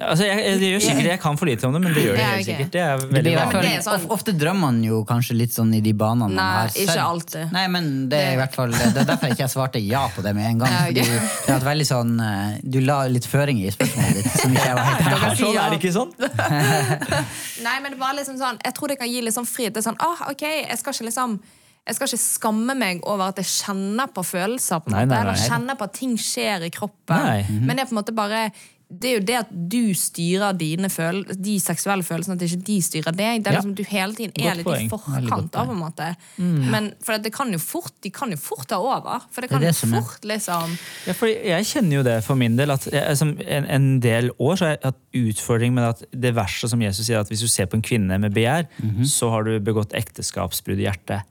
[0.01, 2.15] Altså, jeg, jeg, det gjør sikkert jeg kan for lite om det, men det gjør
[2.17, 2.69] det helt sikkert.
[2.73, 3.61] Det er veldig vanlig.
[3.67, 6.47] det er sånn- Ofte drømmer man jo kanskje litt sånn i de banene man Nei,
[6.63, 7.03] har ikke sett.
[7.05, 7.53] alltid.
[7.53, 10.25] Nei, men det er i hvert fall Det er derfor jeg ikke svarte ja på
[10.25, 10.73] det med en gang.
[10.87, 14.65] Fordi det er veldig sånn eh, Du la litt føringer i spørsmålet ditt som ikke
[14.71, 15.61] jeg var helt det sånn?
[15.61, 16.13] Er det ikke sånn?
[17.69, 19.75] Nei, men det var liksom sånn Jeg tror det kan gi litt sånn frihet.
[19.77, 21.41] Det er sånn, ah, ok, jeg skal ikke liksom
[21.83, 24.79] jeg skal ikke skamme meg over at jeg kjenner på følelser.
[24.85, 27.25] på en Nei, måte, nei, Eller kjenner på at ting skjer i kroppen.
[27.27, 27.41] Nei.
[27.59, 28.45] Men det er på en måte bare
[29.01, 32.77] det er jo det at du styrer dine føl de seksuelle følelsene, at ikke de
[32.83, 33.43] styrer deg.
[33.45, 33.61] Det er Ja.
[33.61, 36.17] liksom Du hele tiden er litt i forkant av, på en måte.
[36.39, 39.23] Men for det kan jo fort, de kan jo fort ta over.
[39.31, 40.77] For det Det kan det jo er- fort liksom
[41.07, 42.71] Ja, for jeg kjenner jo det for min del.
[42.71, 46.35] at jeg, som en, en del år så har jeg hatt utfordring med at det
[46.35, 48.67] verste som Jesus sier, at hvis du ser på en kvinne med begjær,
[49.05, 51.23] så har du begått ekteskapsbrudd i hjertet.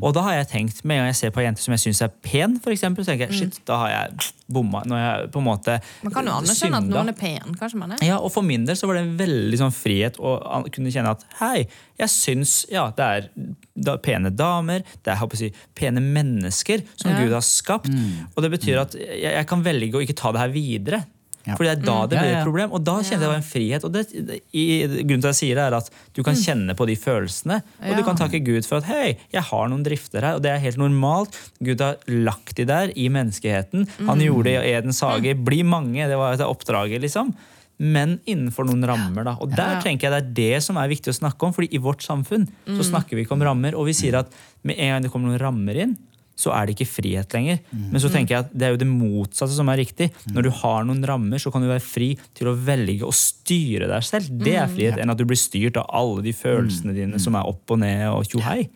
[0.00, 1.82] Og da har jeg tenkt, med en gang jeg ser på ei jente som jeg
[1.84, 4.80] syns er pen, for eksempel, så tenker jeg shit, da har jeg bomma.
[4.88, 5.74] Når jeg på en måte
[6.06, 7.56] Man kan jo anerkjenne at noen er pen.
[7.58, 8.04] Kanskje man er.
[8.06, 10.36] Ja, og For min del så var det en veldig sånn frihet å
[10.72, 11.66] kunne kjenne at hei,
[12.00, 13.28] jeg syns ja, det er
[13.74, 17.20] da, pene damer, det er håper å si, pene mennesker som Ja.
[17.24, 17.90] Gud har skapt.
[18.34, 21.04] Og det betyr at jeg, jeg kan velge å ikke ta det her videre.
[21.46, 21.54] Ja.
[21.54, 22.72] Fordi det er da det Ja, blir et problem.
[22.74, 23.84] Og da kjente jeg det var en frihet.
[23.86, 24.02] Og det,
[24.50, 24.64] i,
[25.06, 27.96] grunnen til at jeg sier det er at Du kan kjenne på de følelsene, og
[27.96, 30.58] du kan takke Gud for at hei, jeg har noen drifter her, og det er
[30.64, 31.36] helt normalt.
[31.62, 33.86] Gud har lagt de der i menneskeheten.
[34.08, 35.36] Han gjorde det i Edens hage.
[35.46, 37.30] Bli mange, det var et oppdraget, liksom.
[37.78, 39.22] Men innenfor noen rammer.
[39.28, 39.36] da.
[39.38, 41.52] Og der tenker jeg det er det som er viktig å snakke om.
[41.52, 43.76] fordi i vårt samfunn så snakker vi ikke om rammer.
[43.76, 44.32] Og vi sier at
[44.64, 45.96] med en gang det kommer noen rammer inn,
[46.36, 47.60] så er det ikke frihet lenger.
[47.72, 50.10] Men så tenker jeg at det er jo det motsatte som er riktig.
[50.34, 53.88] Når du har noen rammer, så kan du være fri til å velge å styre
[53.90, 54.28] deg selv.
[54.44, 57.48] Det er frihet, enn at du blir styrt av alle de følelsene dine som er
[57.48, 58.66] opp og ned og tjohei.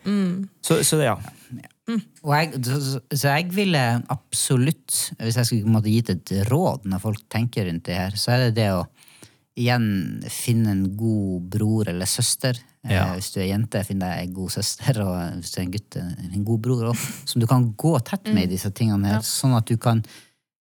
[0.65, 1.17] Så, så ja.
[1.91, 3.81] Og jeg, så, så jeg ville
[4.13, 8.47] absolutt, hvis jeg skulle gitt et råd når folk tenker rundt det her, så er
[8.47, 8.85] det det å
[9.59, 12.57] igjen finne en god bror eller søster.
[12.87, 13.11] Ja.
[13.11, 15.75] Eh, Hvis du er jente, finn deg en god søster, og hvis du er en
[15.75, 19.25] gutt, en god bror også, som du kan gå tett med i disse tingene her,
[19.25, 20.03] sånn at du kan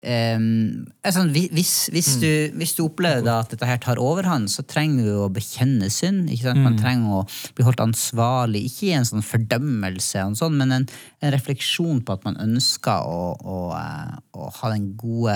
[0.06, 4.46] Ehm, er sånn, hvis, hvis, du, hvis du opplever da at dette her tar overhånd,
[4.52, 6.28] så trenger du å bekjenne synd.
[6.30, 6.62] Ikke sant?
[6.62, 7.24] Man trenger å
[7.58, 10.86] bli holdt ansvarlig, ikke i en sånn fordømmelse, og sånn, men en,
[11.18, 15.34] en refleksjon på at man ønsker å, å, eh, å ha den gode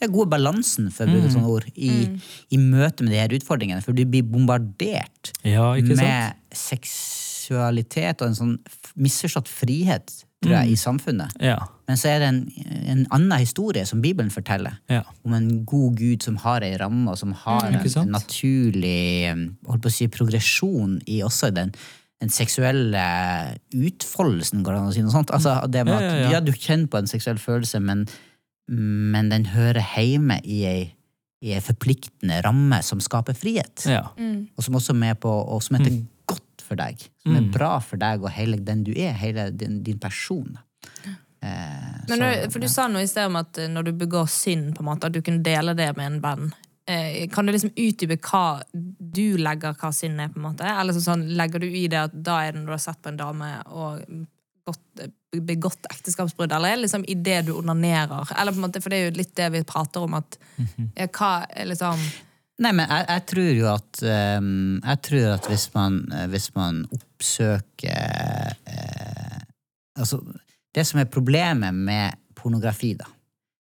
[0.00, 1.34] ja, gode balansen for å bruke mm.
[1.34, 1.92] sånne ord, i,
[2.50, 3.84] i møte med de her utfordringene.
[3.84, 8.56] For du blir bombardert Ja, med seksualitet og en sånn
[9.00, 11.36] misforstått frihet, tror jeg, i samfunnet.
[11.44, 11.58] Ja.
[11.90, 12.40] Men så er det en,
[12.94, 14.78] en annen historie som Bibelen forteller.
[14.90, 15.02] Ja.
[15.26, 19.46] Om en god Gud som har ei ramme, og som har en, en naturlig um,
[19.68, 21.74] holdt på å si, progresjon i også den,
[22.22, 23.04] den seksuelle
[23.76, 25.32] utfoldelsen, går det an å si noe sånt?
[25.36, 28.06] Altså, det med at ja, du kjenner på en seksuell følelse, men,
[28.70, 30.94] men den hører hjemme i ei,
[31.42, 33.86] i ei forpliktende ramme som skaper frihet.
[33.90, 34.04] ja.
[34.56, 35.96] Og som også er med på, og som heter
[36.30, 37.00] godt for deg.
[37.24, 37.50] Som er Mm.
[37.52, 40.58] bra for deg og hele den du er, hele din, din person.
[41.42, 41.48] Eh,
[42.08, 44.74] Men så- for Du sa noe i sted om at eh, når du begår synd,
[44.76, 46.52] på en måte, at du kunne dele det med en venn.
[46.86, 50.28] Eh, kan du liksom utdype hva du legger hva synd er?
[50.28, 50.60] på en måte?
[50.80, 53.08] Eller sånn, Legger du i det at da er det når du har sett på
[53.08, 54.04] en dame og
[54.66, 58.32] gått, begått ekteskapsbrudd, eller er det liksom i det du onanerer?
[58.34, 60.38] Eller på en måte, For det er jo litt det vi prater om, at
[60.96, 61.32] ja, hva
[61.70, 62.02] liksom
[62.60, 66.50] Nei, men jeg, jeg tror jo at um, Jeg tror at hvis man, eh, hvis
[66.52, 69.38] man oppsøker uh,
[69.96, 70.20] Altså,
[70.76, 73.08] det som er problemet med pornografi, da,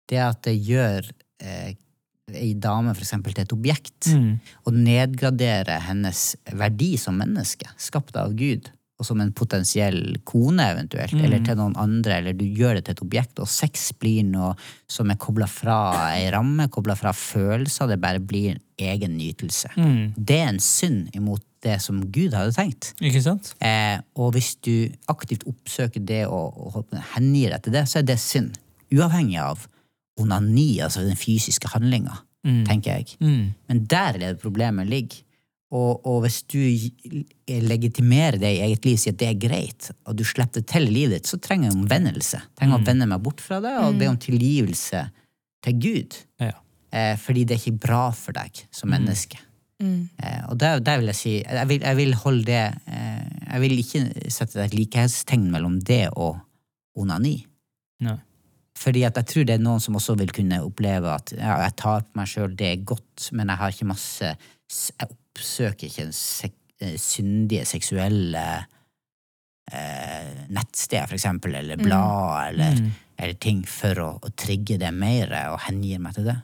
[0.08, 1.72] det er at det gjør uh,
[2.32, 4.08] ei dame for eksempel til et objekt.
[4.14, 4.38] Mm.
[4.64, 6.22] Og nedgraderer hennes
[6.56, 8.70] verdi som menneske, skapt av Gud.
[9.00, 12.94] Og som en potensiell kone, eventuelt, eller til noen andre, eller du gjør det til
[12.94, 14.52] et objekt, og sex blir noe
[14.86, 15.78] som er kobla fra
[16.12, 19.72] ei ramme, kobla fra følelser, det bare blir en egen nytelse.
[20.16, 22.92] Det er en synd imot det som Gud hadde tenkt.
[23.00, 23.52] Ikke sant?
[23.62, 28.06] Eh, og hvis du aktivt oppsøker det og, og hengir deg til det, så er
[28.06, 28.56] det synd.
[28.92, 29.66] Uavhengig av
[30.20, 32.18] onani, altså den fysiske handlinga,
[32.66, 33.16] tenker jeg.
[33.20, 35.22] Men der er det problemet ligger.
[35.72, 36.58] Og, og hvis du
[37.48, 40.90] legitimerer det i eget liv, sier at det er greit, og du slipper det til
[40.90, 42.42] i livet ditt, så trenger jeg omvendelse.
[42.42, 45.06] Trenger trenger å vende meg bort fra det og be om tilgivelse
[45.64, 46.18] til Gud.
[46.42, 46.52] Ja.
[46.92, 49.40] Eh, fordi det er ikke bra for deg som menneske.
[49.82, 53.62] Eh, og der, der vil jeg si Jeg vil, jeg vil holde det eh, Jeg
[53.64, 56.36] vil ikke sette et likhetstegn mellom det og
[56.94, 57.40] onani.
[58.06, 58.18] Nei.
[58.78, 61.74] Fordi at jeg tror det er noen som også vil kunne oppleve at ja, jeg
[61.80, 66.06] tar på meg sjøl, det er godt, men jeg har ikke masse Jeg oppsøker ikke
[66.06, 68.44] en sek, eh, syndige seksuelle
[69.72, 72.80] eh, nettsteder, for eksempel, eller blad, eller,
[73.18, 76.36] eller ting for å, å trigge det mer og hengir meg til det.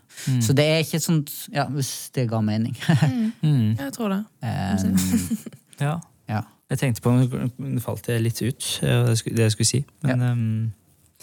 [0.45, 1.23] Så det er ikke sånn
[1.55, 2.77] Ja, hvis det ga mening.
[3.43, 4.23] Jeg tror det.
[4.43, 4.97] Um,
[5.79, 5.99] Ja.
[6.27, 6.41] ja.
[6.69, 9.71] Jeg tenkte på Nå falt det litt ut, eh, det jeg skulle, det jeg skulle
[9.71, 9.81] si.
[10.05, 10.49] Men ehm,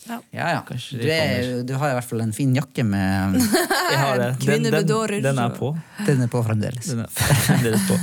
[0.05, 0.61] Ja, ja.
[0.67, 3.39] Du, er, du har i hvert fall en fin jakke med
[3.91, 4.27] jeg har det.
[4.27, 5.21] Den, den, Kvinnebedårer.
[5.23, 5.71] den er på.
[6.05, 6.91] Den er på fremdeles.
[6.91, 7.09] Den er
[7.47, 7.97] fremdeles på.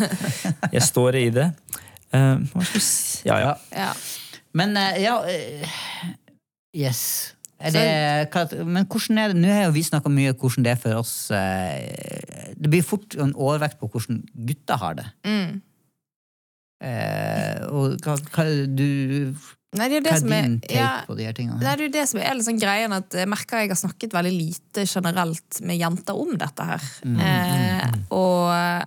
[0.73, 1.47] Jeg står i det.
[2.13, 2.83] Eh, vi?
[3.29, 3.55] Ja, ja.
[3.77, 3.93] Ja.
[4.59, 5.79] Men eh, ja eh,
[6.77, 7.35] Yes.
[7.63, 10.71] Er det, men hvordan er det Nå har jo vi snakka mye om hvordan det
[10.73, 15.05] er for oss Det blir fort en overvekt på hvordan gutter har det.
[15.29, 15.61] Mm.
[16.83, 19.31] Eh, og hva, hva, du,
[19.73, 21.37] Nei, det er jo hva det er som er din take ja, på de her
[21.37, 21.61] tingene?
[21.63, 23.79] Nei, det er jo det som er litt sånn greien at jeg merker jeg har
[23.81, 26.91] snakket veldig lite generelt med jenter om dette her.
[27.09, 28.83] Eh, og eh,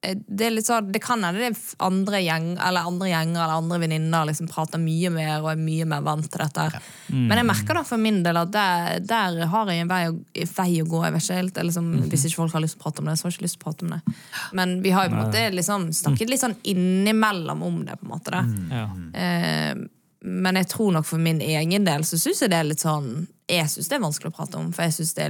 [0.00, 3.58] det er litt sånn, det kan hende det er andre gjeng, eller andre gjenger eller
[3.58, 6.64] andre venninner liksom prater mye mer og er mye mer vant til dette.
[6.64, 6.88] her.
[7.12, 10.16] Men jeg merker da for min del at der, der har jeg en vei å,
[10.56, 11.04] vei å gå.
[11.04, 13.12] jeg vet ikke helt, eller liksom, Hvis ikke folk har lyst til å prate om
[13.12, 14.18] det, så har jeg ikke lyst til å prate om det.
[14.56, 18.00] Men vi har jo på en måte liksom snakket litt sånn innimellom om det.
[18.00, 18.44] på en måte da.
[18.72, 18.90] ja.
[19.20, 19.88] Eh,
[20.20, 23.26] men jeg tror nok for min egen del så syns jeg det er litt sånn
[23.50, 25.24] Jeg syns det er vanskelig å prate om, for jeg syns det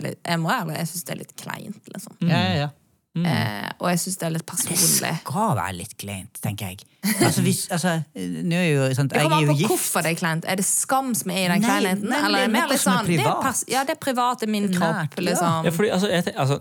[1.06, 1.82] det er litt kleint.
[1.88, 2.16] liksom.
[2.26, 2.68] Ja, ja, ja.
[3.10, 4.76] Eh, og jeg syns det er litt personlig.
[4.78, 6.84] Det skal være litt kleint, tenker jeg.
[7.24, 9.70] Altså, hvis, altså, nå er jo, sant, Det jeg kommer er an på gift.
[9.72, 10.44] hvorfor det er kleint.
[10.46, 12.04] Er det skam som er i den kleinheten?
[12.06, 14.38] nei, Eller det er det mer litt er sånn det er Ja, det er privat,
[14.44, 15.24] det er min Nært, kropp.
[15.26, 15.64] liksom.
[15.66, 16.58] Ja, fordi, altså, jeg, altså,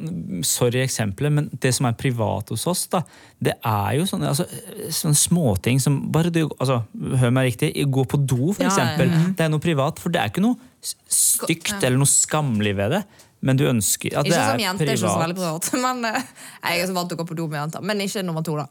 [0.49, 3.03] sorry eksempelet, men det som er privat hos oss, da,
[3.39, 4.47] det er jo sånne, altså,
[4.89, 6.81] sånne småting som bare du, altså,
[7.19, 9.11] Hør meg riktig, gå på do, for Ja, ja, eksempel.
[9.13, 9.21] ja.
[9.37, 10.57] Det er noe privat, for det er ikke noe
[11.11, 13.03] stygt eller noe skammelig ved det.
[13.41, 15.69] Men du ønsker at Ikke det som er jente, ikke så veldig privat.
[15.71, 15.81] privat.
[15.85, 16.21] Men eh,
[16.73, 17.81] jeg er så vant til å gå på do med jenter.
[17.87, 18.67] Men ikke nummer to, da.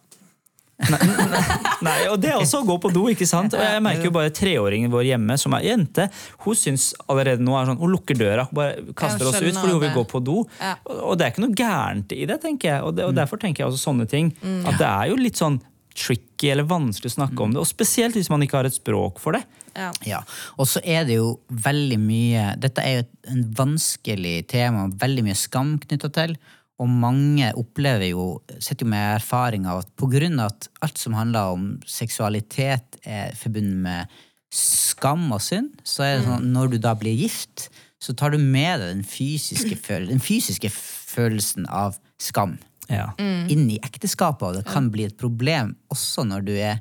[1.83, 3.54] Nei, og det er også å gå på do, ikke sant?
[3.57, 6.07] Og jeg merker jo bare treåringen vår hjemme, som er jente,
[6.44, 9.74] hun syns allerede nå er sånn, hun lukker døra, hun bare kaster oss ut fordi
[9.74, 10.37] hun vil gå på do.
[10.61, 10.76] Ja.
[10.87, 12.85] Og og det er ikke noe gærent i det, tenker jeg.
[12.87, 13.18] Og, det, og Mm.
[13.22, 14.31] derfor tenker jeg også sånne ting.
[14.68, 15.59] At det er jo litt sånn
[15.98, 19.18] tricky eller vanskelig å snakke om det, og spesielt hvis man ikke har et språk
[19.18, 19.42] for det.
[19.78, 19.90] Ja.
[20.08, 20.20] Ja,
[20.58, 25.26] og så er det jo veldig mye Dette er jo et en vanskelig tema, veldig
[25.26, 26.36] mye skam knytta til.
[26.78, 28.24] Og mange opplever jo,
[28.62, 33.82] sitter jo med erfaring av at av at alt som handler om seksualitet er forbundet
[33.82, 34.06] med
[34.54, 37.68] skam og synd, så er det sånn at når du da blir gift,
[38.00, 43.10] så tar du med deg den fysiske, føl den fysiske følelsen av skam Ja.
[43.18, 46.78] inn i ekteskapet, og det kan bli et problem også når du er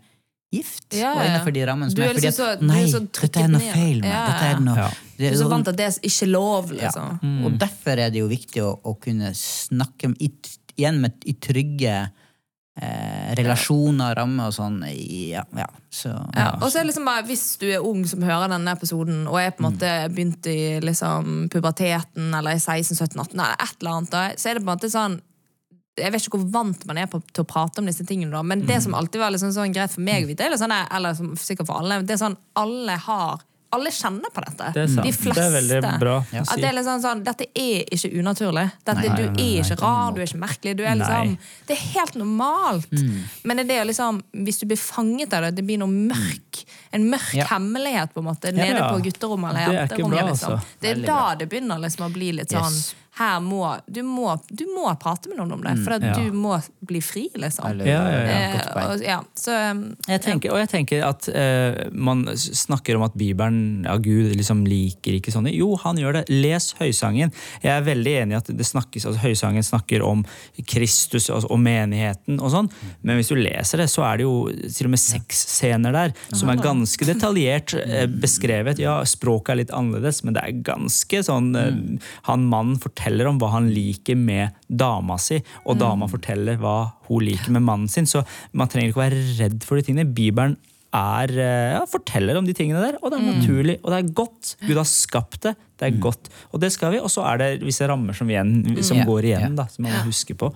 [0.54, 0.86] gift.
[0.96, 2.84] Ja, ja, innenfor de rammene som Du er er fordi liksom at så- er Nei,
[2.92, 4.88] så dette er noe feil med Ja, Dette er noe Ja.
[4.88, 6.92] det Du er er så vant til at det er ikke lov, ja.
[7.22, 7.46] Mm.
[7.46, 10.32] Og derfor er det jo viktig å, å kunne snakke i,
[10.78, 12.12] igjen med, i trygge
[12.80, 14.84] eh, relasjoner, rammer og sånn.
[15.32, 15.66] Ja, ja.
[15.90, 18.70] Så, Ja, og så er det liksom bare, Hvis du er ung som hører denne
[18.72, 23.76] episoden, og er på en måte begynt i liksom, puberteten, eller i 16-17-18, eller et
[23.82, 25.22] eller annet, da, så er det på en måte sånn
[25.98, 28.44] jeg vet ikke hvor vant man er på, til å prate om disse tingene, da,
[28.46, 31.18] men det som alltid var liksom sånn greit for meg å vite, eller, sånn, eller
[31.42, 34.70] sikkert for alle, det er sånn alle har alle kjenner på dette.
[34.74, 34.92] Det er.
[35.04, 36.16] De Det er veldig bra.
[36.40, 38.64] At det er liksom sånn, Dette er ikke unaturlig.
[38.88, 40.76] Dette, Nei, du er ikke rar, du er ikke merkelig.
[40.80, 41.34] Du er liksom,
[41.68, 42.94] det er helt normalt.
[42.96, 43.18] Mm.
[43.44, 46.64] Men det er det liksom, hvis du blir fanget av det, det blir noe mørk.
[46.96, 47.50] En mørk Ja.
[47.52, 48.94] hemmelighet på en måte, nede Ja.
[48.94, 50.32] på gutterommet eller Det er ikke jenterommet.
[50.32, 50.54] Liksom.
[50.54, 50.68] altså.
[50.80, 51.36] Det er da bra.
[51.36, 52.96] det begynner liksom å bli litt sånn Yes.
[53.18, 56.14] Her må du, må du må prate med noen om det, for at Ja.
[56.18, 56.56] du må
[56.88, 57.66] bli fri, liksom.
[57.82, 58.36] Ja, ja, ja.
[58.38, 62.96] Eh, Godt og, ja, så um, Jeg tenker, og jeg tenker at eh, man snakker
[63.00, 65.52] om at Bibelen, ja Gud liksom liker ikke sånne.
[65.56, 66.24] Jo, han gjør det.
[66.30, 67.34] Les Høysangen.
[67.64, 70.22] Jeg er veldig enig i at det snakkes, altså Høysangen snakker om
[70.70, 72.70] Kristus og, og menigheten og sånn,
[73.02, 76.14] men hvis du leser det, så er det jo til og med seks scener der
[76.36, 78.78] som er ganske detaljert eh, beskrevet.
[78.84, 81.74] Ja, språket er litt annerledes, men det er ganske sånn eh,
[82.30, 87.24] Han mannen forteller om hva han liker med dama si, og dama forteller hva hun
[87.24, 88.06] liker med mannen sin.
[88.10, 90.08] Så man trenger ikke være redd for de tingene.
[90.08, 90.58] Bibelen
[90.94, 94.14] er, eh, ja, forteller om de tingene der, og det er naturlig, og det er
[94.14, 94.56] godt.
[94.66, 96.30] Gud har skapt det, det er godt.
[96.52, 99.32] Og det skal vi, og så er det visse rammer som, igjen, som Ja, går
[99.32, 100.54] igjen, da, som man må huske på.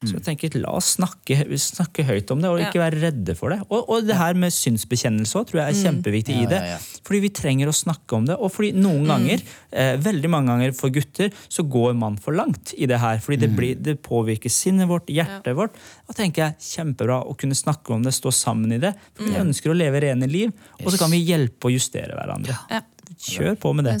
[0.00, 3.52] Så jeg tenker, La oss snakke, snakke høyt om det, og ikke være redde for
[3.52, 3.58] det.
[3.66, 6.60] Og, og det her med synsbekjennelse også, tror jeg er kjempeviktig i det.
[7.04, 8.38] Fordi vi trenger å snakke om det.
[8.40, 9.44] Og fordi noen ganger,
[9.76, 13.20] eh, veldig mange ganger for gutter, så går man for langt i det her.
[13.20, 15.76] Fordi det, blir, det påvirker sinnet vårt, hjertet vårt.
[16.08, 18.94] Da tenker jeg kjempebra å kunne snakke om det, stå sammen i det.
[19.12, 22.56] For vi ønsker å leve rene liv, og så kan vi hjelpe og justere hverandre.
[23.20, 23.98] Kjør på med det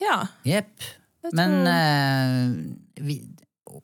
[0.00, 0.22] Ja.
[0.48, 0.88] Jepp.
[1.36, 3.18] Men eh, vi,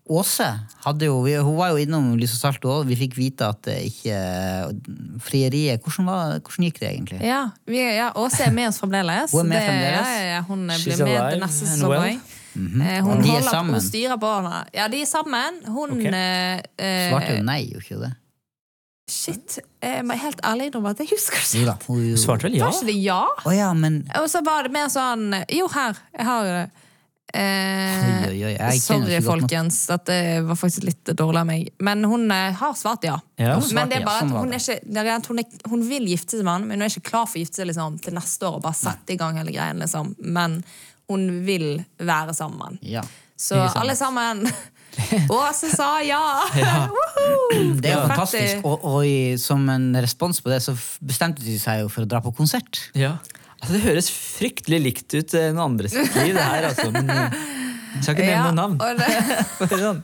[0.09, 0.47] Åse
[0.85, 2.87] hadde jo, hun var jo innom Lys og Salt òg.
[2.89, 4.17] Vi fikk vite at det ikke
[5.25, 7.21] Frieriet Hvordan, var, hvordan gikk det egentlig?
[7.25, 9.33] Ja, vi, ja, Åse er med oss fremdeles.
[9.35, 10.09] Hun er med fremdeles?
[10.09, 12.09] Det, ja, ja, hun She's blir med til neste sesong well.
[12.09, 12.41] òg.
[12.55, 13.75] Eh, Hun, De er holder- sammen.
[13.75, 14.59] hun styrer på henne.
[14.75, 15.57] Ja, de er sammen.
[15.67, 16.13] Hun okay.
[16.15, 18.13] eh, eh, Svarte jo nei, gjorde ikke det?
[19.11, 19.59] Shit.
[19.85, 21.67] Jeg må helt ærlig innrømme at jeg husker det ikke.
[21.67, 21.75] da.
[21.89, 22.65] Hun, svarte vel ja?
[22.71, 23.19] Var ikke det ja?
[23.45, 25.99] Oh, ja, men Og så var det mer sånn Jo, her.
[26.17, 26.63] Jeg har det.
[27.35, 31.73] Eh, Oi, oi, oi, sorry, folkens, at det var faktisk litt dårlig av meg.
[31.83, 33.17] Men hun eh, har svart ja.
[33.41, 35.83] Men det er bare sånn at hun, er ikke, det er at hun, er, hun
[35.89, 37.99] vil gifte seg med han, men hun er ikke klar for å gifte seg liksom,
[38.05, 39.83] til neste år og bare sette i gang hele greien.
[39.83, 40.15] Liksom.
[40.23, 40.61] Men
[41.11, 41.69] hun vil
[41.99, 42.79] være sammen med han.
[42.95, 43.05] Ja.
[43.35, 44.47] Så alle sammen
[45.35, 46.23] Åse sa ja!
[46.55, 46.87] ja.
[47.83, 48.63] Det er jo fantastisk.
[48.63, 52.11] Og, og i, som en respons på det, så bestemte de seg jo for å
[52.11, 52.79] dra på konsert.
[52.95, 53.17] Ja.
[53.61, 56.91] Altså, det høres fryktelig likt ut eh, noen andre sitt liv, det her, altså.
[56.93, 57.39] Men eh,
[57.95, 58.77] jeg skal ikke nevne Ja, noe navn.
[59.01, 60.03] det, sånn.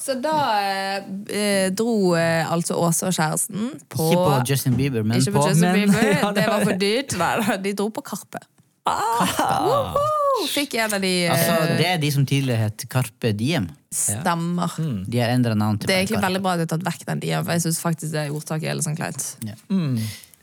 [0.00, 5.18] så da eh, dro eh, altså Åse og kjæresten på Ikke på Justin Bieber, men
[5.20, 7.16] Ikke på på Justin men- Bieber, Ja, det det var for dyrt.
[7.20, 8.40] Nei, de dro på Karpe.
[8.86, 10.06] Karpe!
[10.50, 13.66] Fikk en av de eh, Altså, Det er de som tidligere het Karpe Diem.
[13.92, 14.72] stemmer.
[15.10, 17.06] De har endra navn til Det er egentlig veldig bra at de har tatt vekk
[17.08, 19.24] den Diem, for jeg syns faktisk det ordtaket er litt sånn kleint.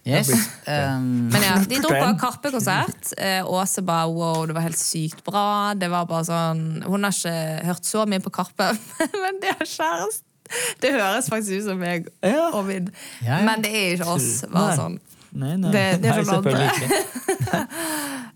[0.07, 0.29] Yes.
[0.67, 3.13] Um, Men ja, de dro på Karpe-konsert.
[3.23, 5.73] Eh, Åse bare wow, det var helt sykt bra.
[5.79, 8.67] Det var bare sånn Hun har ikke hørt så mye på Karpe,
[9.23, 10.25] men det har kjæreste.
[10.83, 12.05] Det høres faktisk ut som meg
[12.53, 12.85] og min,
[13.23, 13.45] Ja, ja.
[13.47, 14.29] men det er ikke oss.
[14.51, 14.99] Bare sånn.
[15.37, 15.71] Nei, nei.
[15.75, 16.67] Det- det er Nei, noen andre.
[16.67, 17.01] selvfølgelig
[17.35, 17.63] ikke.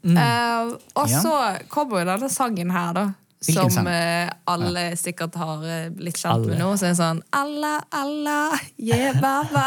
[0.01, 1.19] Eh, og Ja.
[1.21, 1.33] så
[1.69, 3.03] kommer jo denne sangen her, da.
[3.41, 3.87] Hvilken som sang?
[3.89, 6.51] eh, alle sikkert har eh, blitt kjent Alle.
[6.51, 6.67] med nå.
[6.77, 9.63] Så er det sånn Allah, Allah, jebaba,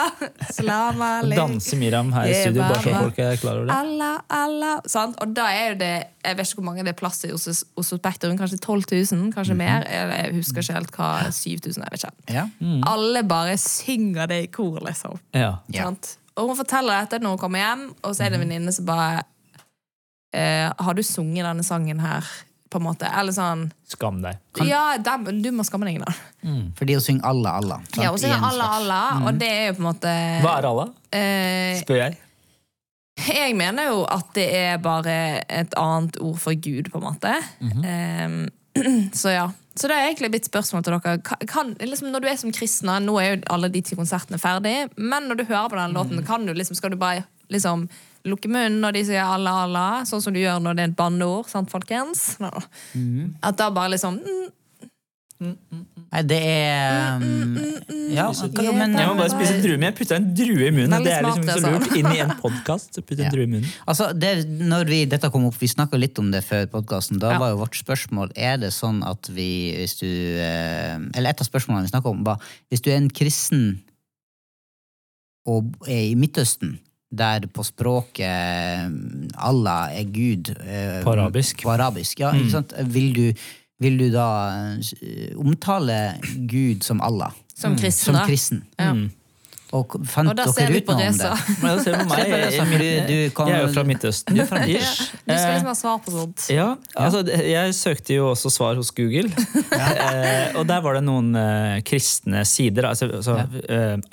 [0.55, 1.35] slama link.
[1.41, 3.79] Danse Miriam her i studio, bare så folk er klar over det.
[3.81, 4.77] Allah, Allah.
[4.87, 5.19] Sant?
[5.25, 5.91] Og da er jo det
[6.25, 8.39] Jeg vet ikke hvor mange det er plass til hos Oslo Spektrum.
[8.39, 8.87] Kanskje 12
[9.19, 9.27] 000?
[9.35, 9.85] Kanskje mer?
[9.91, 11.91] Jeg husker ikke helt hva 7000 er.
[11.91, 12.39] Jeg vet ikke.
[12.39, 12.47] ja.
[12.95, 15.19] Alle bare synger det i kor, liksom.
[15.35, 15.57] Ja.
[15.75, 15.91] Ja.
[15.91, 16.15] Sant?
[16.39, 18.87] Og hun forteller dette når hun kommer hjem, og så er det en venninne som
[18.87, 19.23] bare
[20.35, 22.25] eh, Har du sunget denne sangen her?
[22.75, 23.07] På en måte.
[23.07, 24.41] Eller sånn Skam deg.
[24.67, 26.11] Ja, dem, du må skamme deg, da.
[26.75, 27.79] Fordi hun synger Alla, Allah.
[27.87, 28.01] sant?
[28.03, 29.27] Ja, hun synger Allah, Allah, mm.
[29.31, 30.89] Og det er jo på en måte Hva er Allah?
[31.15, 32.17] eh, Spør jeg.
[33.31, 35.15] Jeg mener jo at det er bare
[35.47, 37.35] et annet ord for Gud, på en måte.
[37.87, 38.41] Ehm,
[39.15, 39.45] så ja.
[39.79, 41.15] Så det er egentlig mitt spørsmål til dere.
[41.27, 44.39] Kan- Kan, liksom, når du er som kristen, nå er jo alle de ti konsertene
[44.39, 47.89] ferdig, men når du hører på den låten, kan du liksom, skal du bare liksom
[48.25, 50.97] lukke munnen når de sier Allah, Allah, sånn som du gjør når det er et
[50.99, 52.35] banneord, sant, folkens?
[52.43, 52.51] Nå.
[53.45, 54.51] At da bare liksom mm,
[56.15, 57.57] Nei, det er um,
[58.15, 60.71] Ja, yeah, men Jeg må bare spise en drue, men jeg putta en drue i
[60.73, 60.93] munnen.
[60.95, 61.73] Veldig Det er liksom smart, så altså.
[61.75, 63.01] lurt inn i en podkast.
[63.03, 63.33] Putte en Ja.
[63.35, 63.73] drue i munnen.
[63.91, 64.31] Altså, det,
[64.71, 67.19] når vi, dette kom opp, vi snakka litt om det før podkasten.
[67.21, 67.41] Da Ja.
[67.43, 69.49] var jo vårt spørsmål er det sånn at vi,
[69.81, 72.39] hvis du eh, Eller et av spørsmålene vi snakka om, var
[72.71, 73.67] hvis du er en kristen
[75.51, 76.79] og er i Midtøsten,
[77.17, 78.87] der på språket eh,
[79.49, 81.63] Allah er Gud eh, På arabisk.
[81.67, 82.75] På arabisk, ja, ikke sant?
[82.95, 83.45] Vil, du,
[83.83, 84.29] vil du da
[85.01, 85.99] eh, omtale
[86.51, 87.33] Gud som Allah?
[87.55, 88.25] som kristen, Som da.
[88.27, 88.65] kristen.
[88.81, 88.95] Ja.
[89.75, 91.31] Og fant Og da ser dere vi ut på noe om det?
[91.63, 92.33] Men se på meg.
[92.55, 94.37] Se på det, Jeg, du- kom, jeg er jo fra Midtøsten.
[94.37, 94.83] Du er fra Ja.
[94.83, 96.45] Du skal liksom ha svar på sånt.
[96.55, 96.67] Ja,
[96.99, 99.33] altså jeg søkte jo også svar hos Google.
[99.73, 99.89] Ja.
[100.61, 101.33] og der var det noen
[101.87, 103.39] kristne sider, altså, altså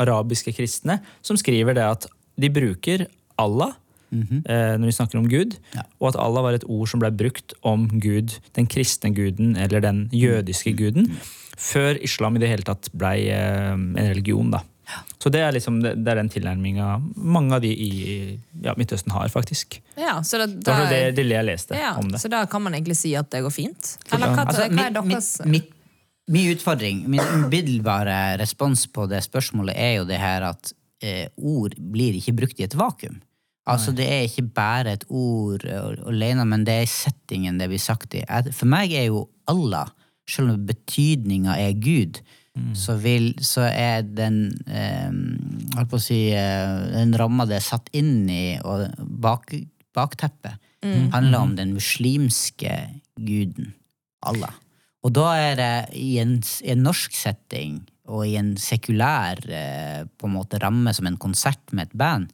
[0.01, 3.07] arabiske kristne, som skriver det at de bruker
[3.41, 3.73] Allah,
[4.11, 5.55] eh, når de snakker om Gud.
[5.75, 5.83] Ja.
[5.99, 9.79] Og at Allah var et ord som ble brukt om Gud, den kristne guden eller
[9.81, 11.11] den jødiske guden,
[11.57, 14.51] før islam i det hele tatt ble eh, en religion.
[14.51, 14.63] da.
[15.23, 19.29] Så det er, liksom, det, er den tilnærminga mange av de i ja, Midtøsten har,
[19.31, 19.77] faktisk.
[19.95, 22.19] Ja, så da, Det var det, det jeg leste ja, om det.
[22.19, 23.93] så da kan man egentlig si at det går fint?
[24.11, 25.77] Eller hva, Altså, hva er deres mi- mi-
[26.31, 31.75] Min utfordring, min umiddelbare respons på det spørsmålet er jo det her at eh, ord
[31.93, 33.19] blir ikke brukt i et vakuum.
[33.69, 35.63] Altså Det er ikke bare et ord
[36.09, 38.23] alene, men det er settingen det blir sagt i.
[38.49, 39.91] For meg er jo Allah,
[40.29, 42.23] selv om betydninga er Gud,
[42.75, 45.11] så, vil, så er den eh,
[45.77, 49.53] holdt på å si, eh, den ramma det er satt inn i, og bak,
[49.95, 50.59] bakteppet,
[51.13, 52.73] handler om den muslimske
[53.21, 53.71] guden
[54.25, 54.55] Allah.
[55.05, 57.79] Og da er det i en, i en norsk setting
[58.11, 62.27] og i en sekulær eh, på en måte ramme som en konsert med et band,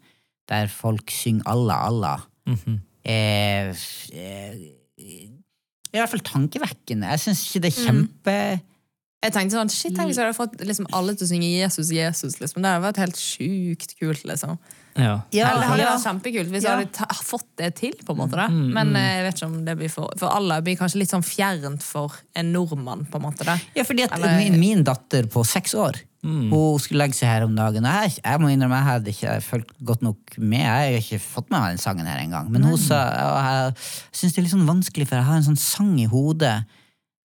[0.49, 2.77] der folk synger Allah, Allah, Mhm.
[3.07, 3.73] er,
[4.15, 4.53] er,
[4.97, 7.07] i hvert fall tankevekkende.
[7.13, 8.35] Jeg syns ikke det er kjempe
[9.25, 11.89] Jeg tenkte sånn, shit, tenk hvis jeg hadde fått liksom, alle til å synge Jesus,
[11.89, 12.35] Jesus.
[12.39, 12.61] Liksom.
[12.61, 14.21] Det hadde vært helt sjukt kult.
[14.29, 14.59] liksom.
[14.97, 15.15] Ja.
[15.33, 16.77] Ja, det hadde vært kjempekult hvis Ja.
[16.77, 17.93] jeg hadde ta fått det til.
[18.05, 18.47] på en måte da.
[18.49, 21.25] Men eh, jeg vet ikke om det blir for For alle blir kanskje litt sånn
[21.25, 23.05] fjernt for en nordmann.
[23.09, 23.57] på en måte da.
[23.75, 27.43] Ja, fordi at Eller- min, min datter på seks år Hun skulle legge seg her
[27.45, 27.85] om dagen.
[27.85, 30.59] Og jeg, jeg må innrømme, jeg hadde ikke fulgt godt nok med.
[30.59, 32.49] Jeg har ikke fått med meg den sangen her engang.
[32.51, 33.75] Men hun sa og jeg
[34.11, 36.65] syns det er litt sånn vanskelig, for jeg har en sånn sang i hodet.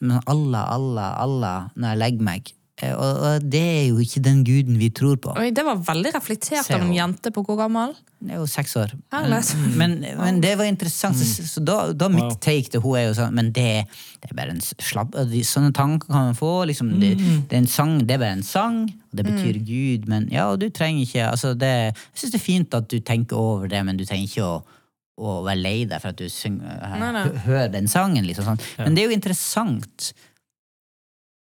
[0.03, 2.53] Men Allah, Allah, Allah når jeg legger meg.
[2.83, 5.35] Eh, Og, og det er jo ikke den guden vi tror på.
[5.39, 7.93] Oi, det var veldig reflektert av en jente på hvor gammel?
[8.23, 8.93] Det er jo seks år.
[9.79, 11.19] Men, men det var interessant.
[11.19, 13.85] Så, så da, da mitt take til hun er jo sånn Men det,
[14.23, 16.53] det er bare en slapp Sånne tanker kan man få.
[16.71, 20.07] Liksom, det, det, er en sang, det er bare en sang, og det betyr Gud.
[20.11, 23.39] Men ja, du trenger ikke altså det, Jeg syns det er fint at du tenker
[23.39, 24.63] over det, men du trenger ikke å,
[25.23, 26.83] å være lei deg for at du synger,
[27.23, 28.27] hø- hører den sangen.
[28.27, 28.61] Liksom, sånn.
[28.79, 30.13] Men det er jo interessant,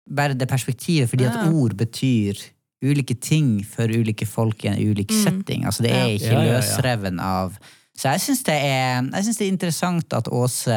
[0.09, 2.39] bare det perspektivet, fordi at ord betyr
[2.85, 5.65] ulike ting for ulike folk i en ulik setting.
[5.65, 7.57] Altså Det er ikke løsreven av
[7.97, 8.55] Så jeg syns det,
[9.09, 10.69] det er interessant at Åse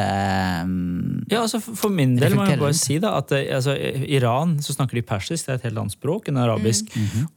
[0.65, 4.55] um, Ja, altså for- min del må jeg bare si da, at altså, I Iran
[4.59, 6.89] så snakker de persisk, det er et helt annet språk enn arabisk.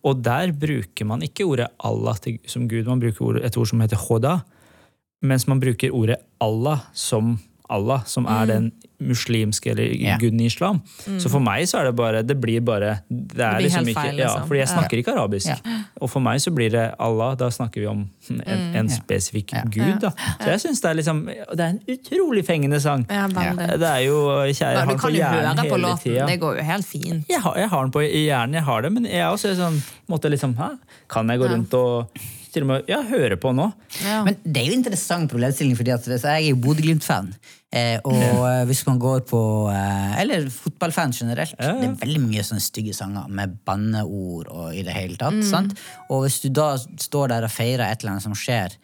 [0.03, 3.81] Og der bruker man ikke ordet Allah til, som Gud, man bruker et ord som
[3.85, 4.39] heter hoda.
[5.23, 7.39] Mens man bruker ordet Allah som
[7.73, 8.73] Allah, som er den
[9.05, 10.19] muslimske eller yeah.
[10.21, 10.81] guden i islam.
[11.19, 13.91] Så for meg så er det bare Det blir bare Det er blir liksom helt
[13.91, 14.47] ikke feil, ja, liksom.
[14.49, 15.49] Fordi jeg snakker ikke arabisk.
[15.49, 15.79] Ja.
[16.01, 19.97] Og for meg så blir det Allah, da snakker vi om en, en spesifikk gud.
[20.05, 20.13] da.
[20.43, 23.07] Så jeg syns det er liksom Det er en utrolig fengende sang.
[23.09, 23.27] Ja.
[23.29, 24.21] Det er jo
[24.53, 26.05] kjære, har den du på kan jo hjernen høre på låten.
[26.05, 26.29] tida.
[26.29, 27.29] Det går jo helt fint.
[27.29, 29.61] Jeg har, jeg har den på i hjernen, jeg har det, men jeg også er
[29.61, 30.75] sånn måtte liksom, hæ?
[31.11, 32.25] Kan jeg gå rundt og
[32.55, 33.67] til og med ja, høre på nå?
[34.05, 34.23] Ja.
[34.27, 37.33] Men det er jo interessant problemstilling, fordi at jeg er jo Bodø-Glimt-fan.
[37.75, 39.41] Eh, og eh, hvis man går på
[39.73, 41.57] eh, Eller fotballfan generelt.
[41.59, 41.77] Ja, ja.
[41.81, 45.41] Det er veldig mye sånne stygge sanger med banneord og i det hele tatt.
[45.41, 45.47] Mm.
[45.49, 45.79] Sant?
[46.09, 48.77] Og hvis du da står der og feirer et eller annet som skjer,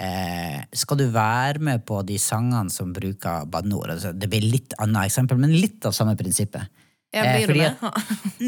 [0.00, 3.96] eh, skal du være med på de sangene som bruker banneord?
[3.96, 6.70] Altså, det blir litt annet eksempel, men litt av samme prinsippet.
[7.10, 7.74] Ja, Eh, blir du med?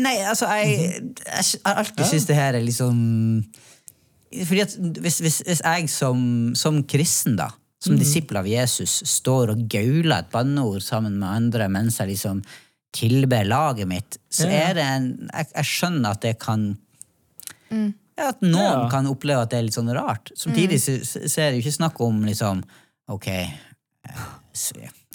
[0.05, 2.99] Nei, altså, jeg, jeg jeg alltid syns det her er liksom
[4.49, 6.21] Fordi at hvis, hvis, hvis jeg som,
[6.59, 7.51] som kristen, da,
[7.83, 12.43] som disippel av Jesus, står og gauler et banneord sammen med andre mens jeg liksom
[12.95, 14.69] tilber laget mitt, så Ja.
[14.71, 16.77] er det en Jeg, jeg skjønner at det kan
[17.73, 18.89] ja, At noen Ja.
[18.93, 20.31] kan oppleve at det er litt sånn rart.
[20.37, 22.63] Samtidig så, så er det jo ikke snakk om liksom
[23.11, 23.27] Ok,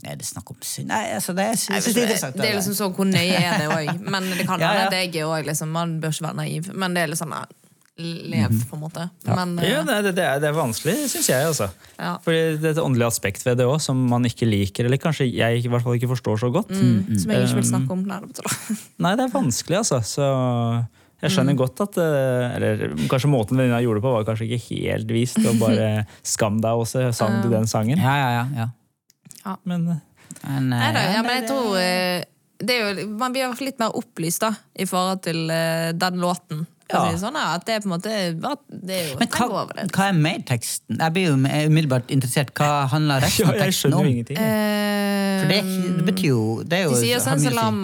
[0.03, 2.31] er det snakk om synd Nei, altså, det er, synes det er.
[2.35, 4.01] Det er liksom sånn hvor nøye er det òg.
[4.05, 5.05] Men det kan Ja, hende ja.
[5.07, 6.69] at jeg òg liksom, Man bør ikke være naiv.
[6.73, 7.33] Men det er litt sånn
[7.97, 8.61] eh, Lev, Mhm.
[8.69, 9.09] på en måte.
[9.25, 11.45] Men eh, Ja, det, det, er, det er vanskelig, syns jeg.
[11.47, 11.69] altså.
[11.99, 12.17] Ja.
[12.23, 15.27] Fordi det er et åndelig aspekt ved det òg, som man ikke liker, eller kanskje
[15.33, 16.69] jeg i hvert fall ikke forstår så godt.
[16.69, 18.03] mm, som jeg ikke vil snakke om.
[18.07, 18.45] Nei, det.
[19.03, 19.99] Nei, det er vanskelig, altså.
[20.05, 20.23] Så
[21.21, 21.57] jeg skjønner Mm.
[21.57, 24.61] godt at eh, Eller kanskje måten venninna gjorde det på, var kanskje ikke
[24.93, 25.37] helt vist.
[25.41, 27.97] Og bare skam deg også, sang du den sangen.
[27.97, 28.67] Ja, ja, ja.
[29.45, 29.55] ja.
[29.65, 30.01] Men eh,
[30.45, 31.73] Men, Nei da, ja, ja, men jeg tror
[32.67, 36.65] det jo, Man blir litt mer opplyst da i forhold til den låten.
[36.93, 37.01] Ja.
[37.11, 38.11] si Sånn, at det er på en måte
[38.69, 39.87] det er jo, Men tenk hva, over det.
[39.95, 40.13] hva er
[40.47, 40.99] teksten?
[41.01, 42.53] Jeg blir jo umiddelbart interessert.
[42.57, 44.05] Hva handler resten ja, av jeg skjønner om?
[44.07, 44.37] jo ingenting.
[44.37, 45.59] Eh, For det,
[45.97, 47.81] det betyr jo det er jo, de sier sånn salam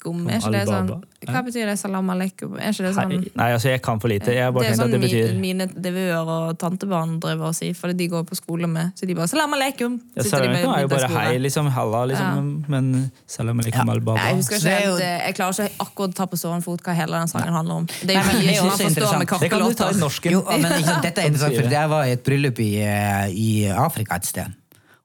[0.00, 0.28] aleikum.
[0.30, 1.78] Er ikke det sånn Hva betyr det?
[1.78, 2.54] Salam aleikum?
[2.58, 3.12] Er ikke det sånn.
[3.36, 4.32] Nei, altså jeg kan for lite.
[4.32, 7.54] Jeg bare det er sånn at det betyr mi- mine nevøer og tantebarn driver og
[7.54, 8.92] sier, fordi de går på skole med.
[8.96, 10.00] Så de bare 'salam aleikum'.
[10.16, 11.68] ja, Salam aleikum er jo bare hei, liksom.
[11.70, 12.64] Halla, liksom.
[12.68, 13.92] Men salam aleikum Ja.
[13.92, 14.16] al-baba.
[14.18, 16.94] Jeg husker ikke helt, eh, jeg klarer ikke akkurat å ta på sånn fot hva
[16.94, 17.86] hele den sangen handler om.
[17.86, 19.40] Det er jo men mye man forstår med interessant.
[19.40, 20.30] Det kan du ta i norsken.
[20.32, 21.70] Jo, men sant, dette er interessant, for det.
[21.70, 24.52] jeg var i et bryllup i, eh, i Afrika et sted.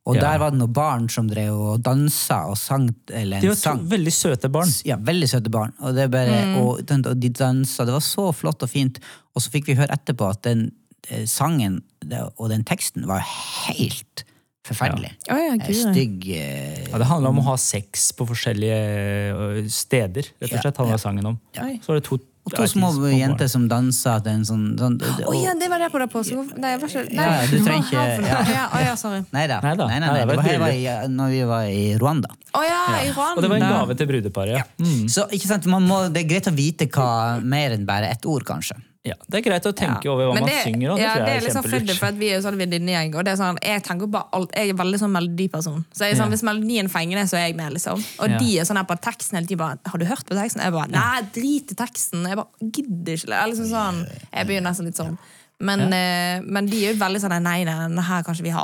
[0.06, 0.22] Og Ja.
[0.22, 3.80] der var det noen barn som drev og dansa og sang eller De var sang.
[3.90, 4.70] veldig søte barn.
[4.86, 5.74] Ja, veldig søte barn.
[5.82, 6.58] Og, det bare, Mm.
[6.62, 9.00] og, og de dansa, det var så flott og fint.
[9.36, 10.72] Og så fikk vi høre etterpå at den
[11.10, 14.24] eh, sangen det, og den teksten var helt
[14.66, 15.12] forferdelig.
[15.30, 15.76] Å ja, Eh, gud.
[15.94, 20.24] Stygg eh, Ja, det handla om å ha sex på forskjellige steder.
[20.42, 21.40] rett og slett handla sangen om.
[21.56, 25.34] Så var det to, Og to små jenter som dansa til en sånn, sånn Å
[25.34, 26.22] ja, det var det på deg på.
[26.28, 29.24] Så, nei, jeg var ikke nei, Ja, du trenger ikke- Ja, Å ja, sorry.
[29.36, 29.60] Nei da.
[29.66, 30.36] Nei, nei, Nei, nei.
[30.46, 32.30] det var i, når vi var i Rwanda.
[32.54, 33.36] Å ja, i Rwanda.
[33.36, 34.60] Og det var en gave til brudeparet.
[34.60, 34.64] Ja.
[34.78, 35.08] Mm.
[35.10, 38.26] Så ikke sant, man må, Det er greit å vite hva mer enn bare ett
[38.30, 38.78] ord, kanskje.
[39.06, 40.12] Ja, det er greit å tenke Ja.
[40.12, 40.92] over hva det, man synger.
[40.92, 41.98] Og det ja, det er er liksom kjempelurt.
[42.00, 44.52] for at vi er jo sånn venninnegjeng, og det er sånn, jeg tenker bare alt,
[44.58, 45.86] jeg er veldig sånn melodiperson.
[45.94, 46.34] Så jeg er sånn, Ja.
[46.36, 48.02] hvis melodien fenger det, så er jeg med, liksom.
[48.20, 48.38] Og Ja.
[48.40, 50.62] de er sånn her på teksten hele tiden bare, har du hørt på teksten?
[50.64, 52.26] Jeg bare, nei, drit i teksten.
[52.28, 53.46] Jeg bare, gidder ikke.
[53.52, 55.18] Liksom sånn, jeg begynner nesten litt sånn.
[55.58, 56.42] Men, ja.
[56.44, 58.64] men de er jo veldig sånn, nei, den her kan ikke vi ha.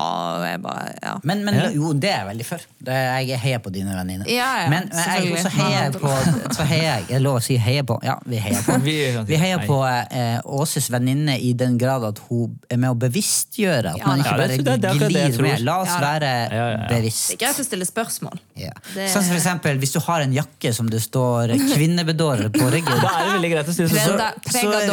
[0.59, 1.13] Bare, ja.
[1.23, 2.65] Men, men jo, det er jeg veldig for.
[2.83, 4.27] Jeg heier på dine venninner.
[4.27, 6.11] Ja, ja, men, men jeg, så heier jeg på
[6.51, 8.75] så heier jeg, jeg lov å si heier på Ja, vi heier på.
[8.87, 8.95] Vi
[9.29, 13.93] Vi heier på eh, Åses venninne i den grad at hun er med å bevisstgjøre.
[13.95, 14.57] At man ikke bare
[14.99, 15.63] glir med.
[15.63, 16.33] La oss være
[16.91, 17.31] bevisst.
[17.31, 18.35] Det er greit å stille spørsmål.
[18.59, 18.73] Ja.
[18.91, 22.67] Det- Sånn som for eksempel, Hvis du har en jakke som det står 'kvinnebedårer' på
[22.73, 23.89] ryggen, Da er det veldig greit å stille
[24.51, 24.91] Prega-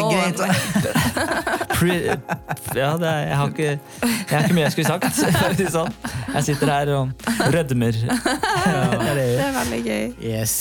[1.89, 2.17] så,
[2.69, 3.71] så Ja, det er, jeg, har ikke,
[4.03, 5.73] jeg har ikke mye jeg skulle sagt.
[5.75, 5.95] Sånn.
[6.35, 7.99] Jeg sitter her og rødmer.
[8.09, 10.05] Ja, det er det er veldig gøy.
[10.23, 10.55] Yes.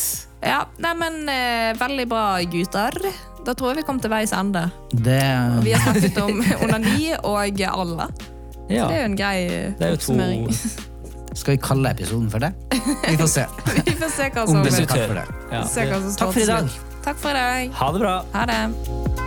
[0.44, 3.00] Ja, nei, men eh, veldig bra, gutter.
[3.48, 4.68] Da tror jeg vi kom til veis ende.
[4.92, 5.22] Det
[5.64, 8.10] Vi har snakket om onani og alle.
[8.68, 9.38] Ja, Det er jo en grei
[9.94, 10.50] oppsummering.
[11.38, 12.52] Skal vi kalle episoden for det?
[13.08, 13.46] Vi får se.
[13.86, 14.66] Vi får se hva som,
[16.18, 16.76] Takk for i dag.
[17.06, 17.72] Takk for i dag.
[17.80, 18.18] Ha det bra.
[18.34, 19.27] Ha det.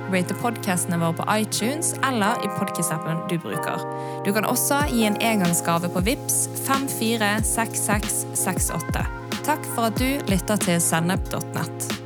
[0.11, 3.77] rate podcastene våre på iTunes eller i podcast-appen du bruker.
[4.25, 6.37] Du kan også gi en engangsgave på VIPS
[6.67, 9.05] 546668.
[9.41, 12.00] Takk for at du lytter til sennep.nett.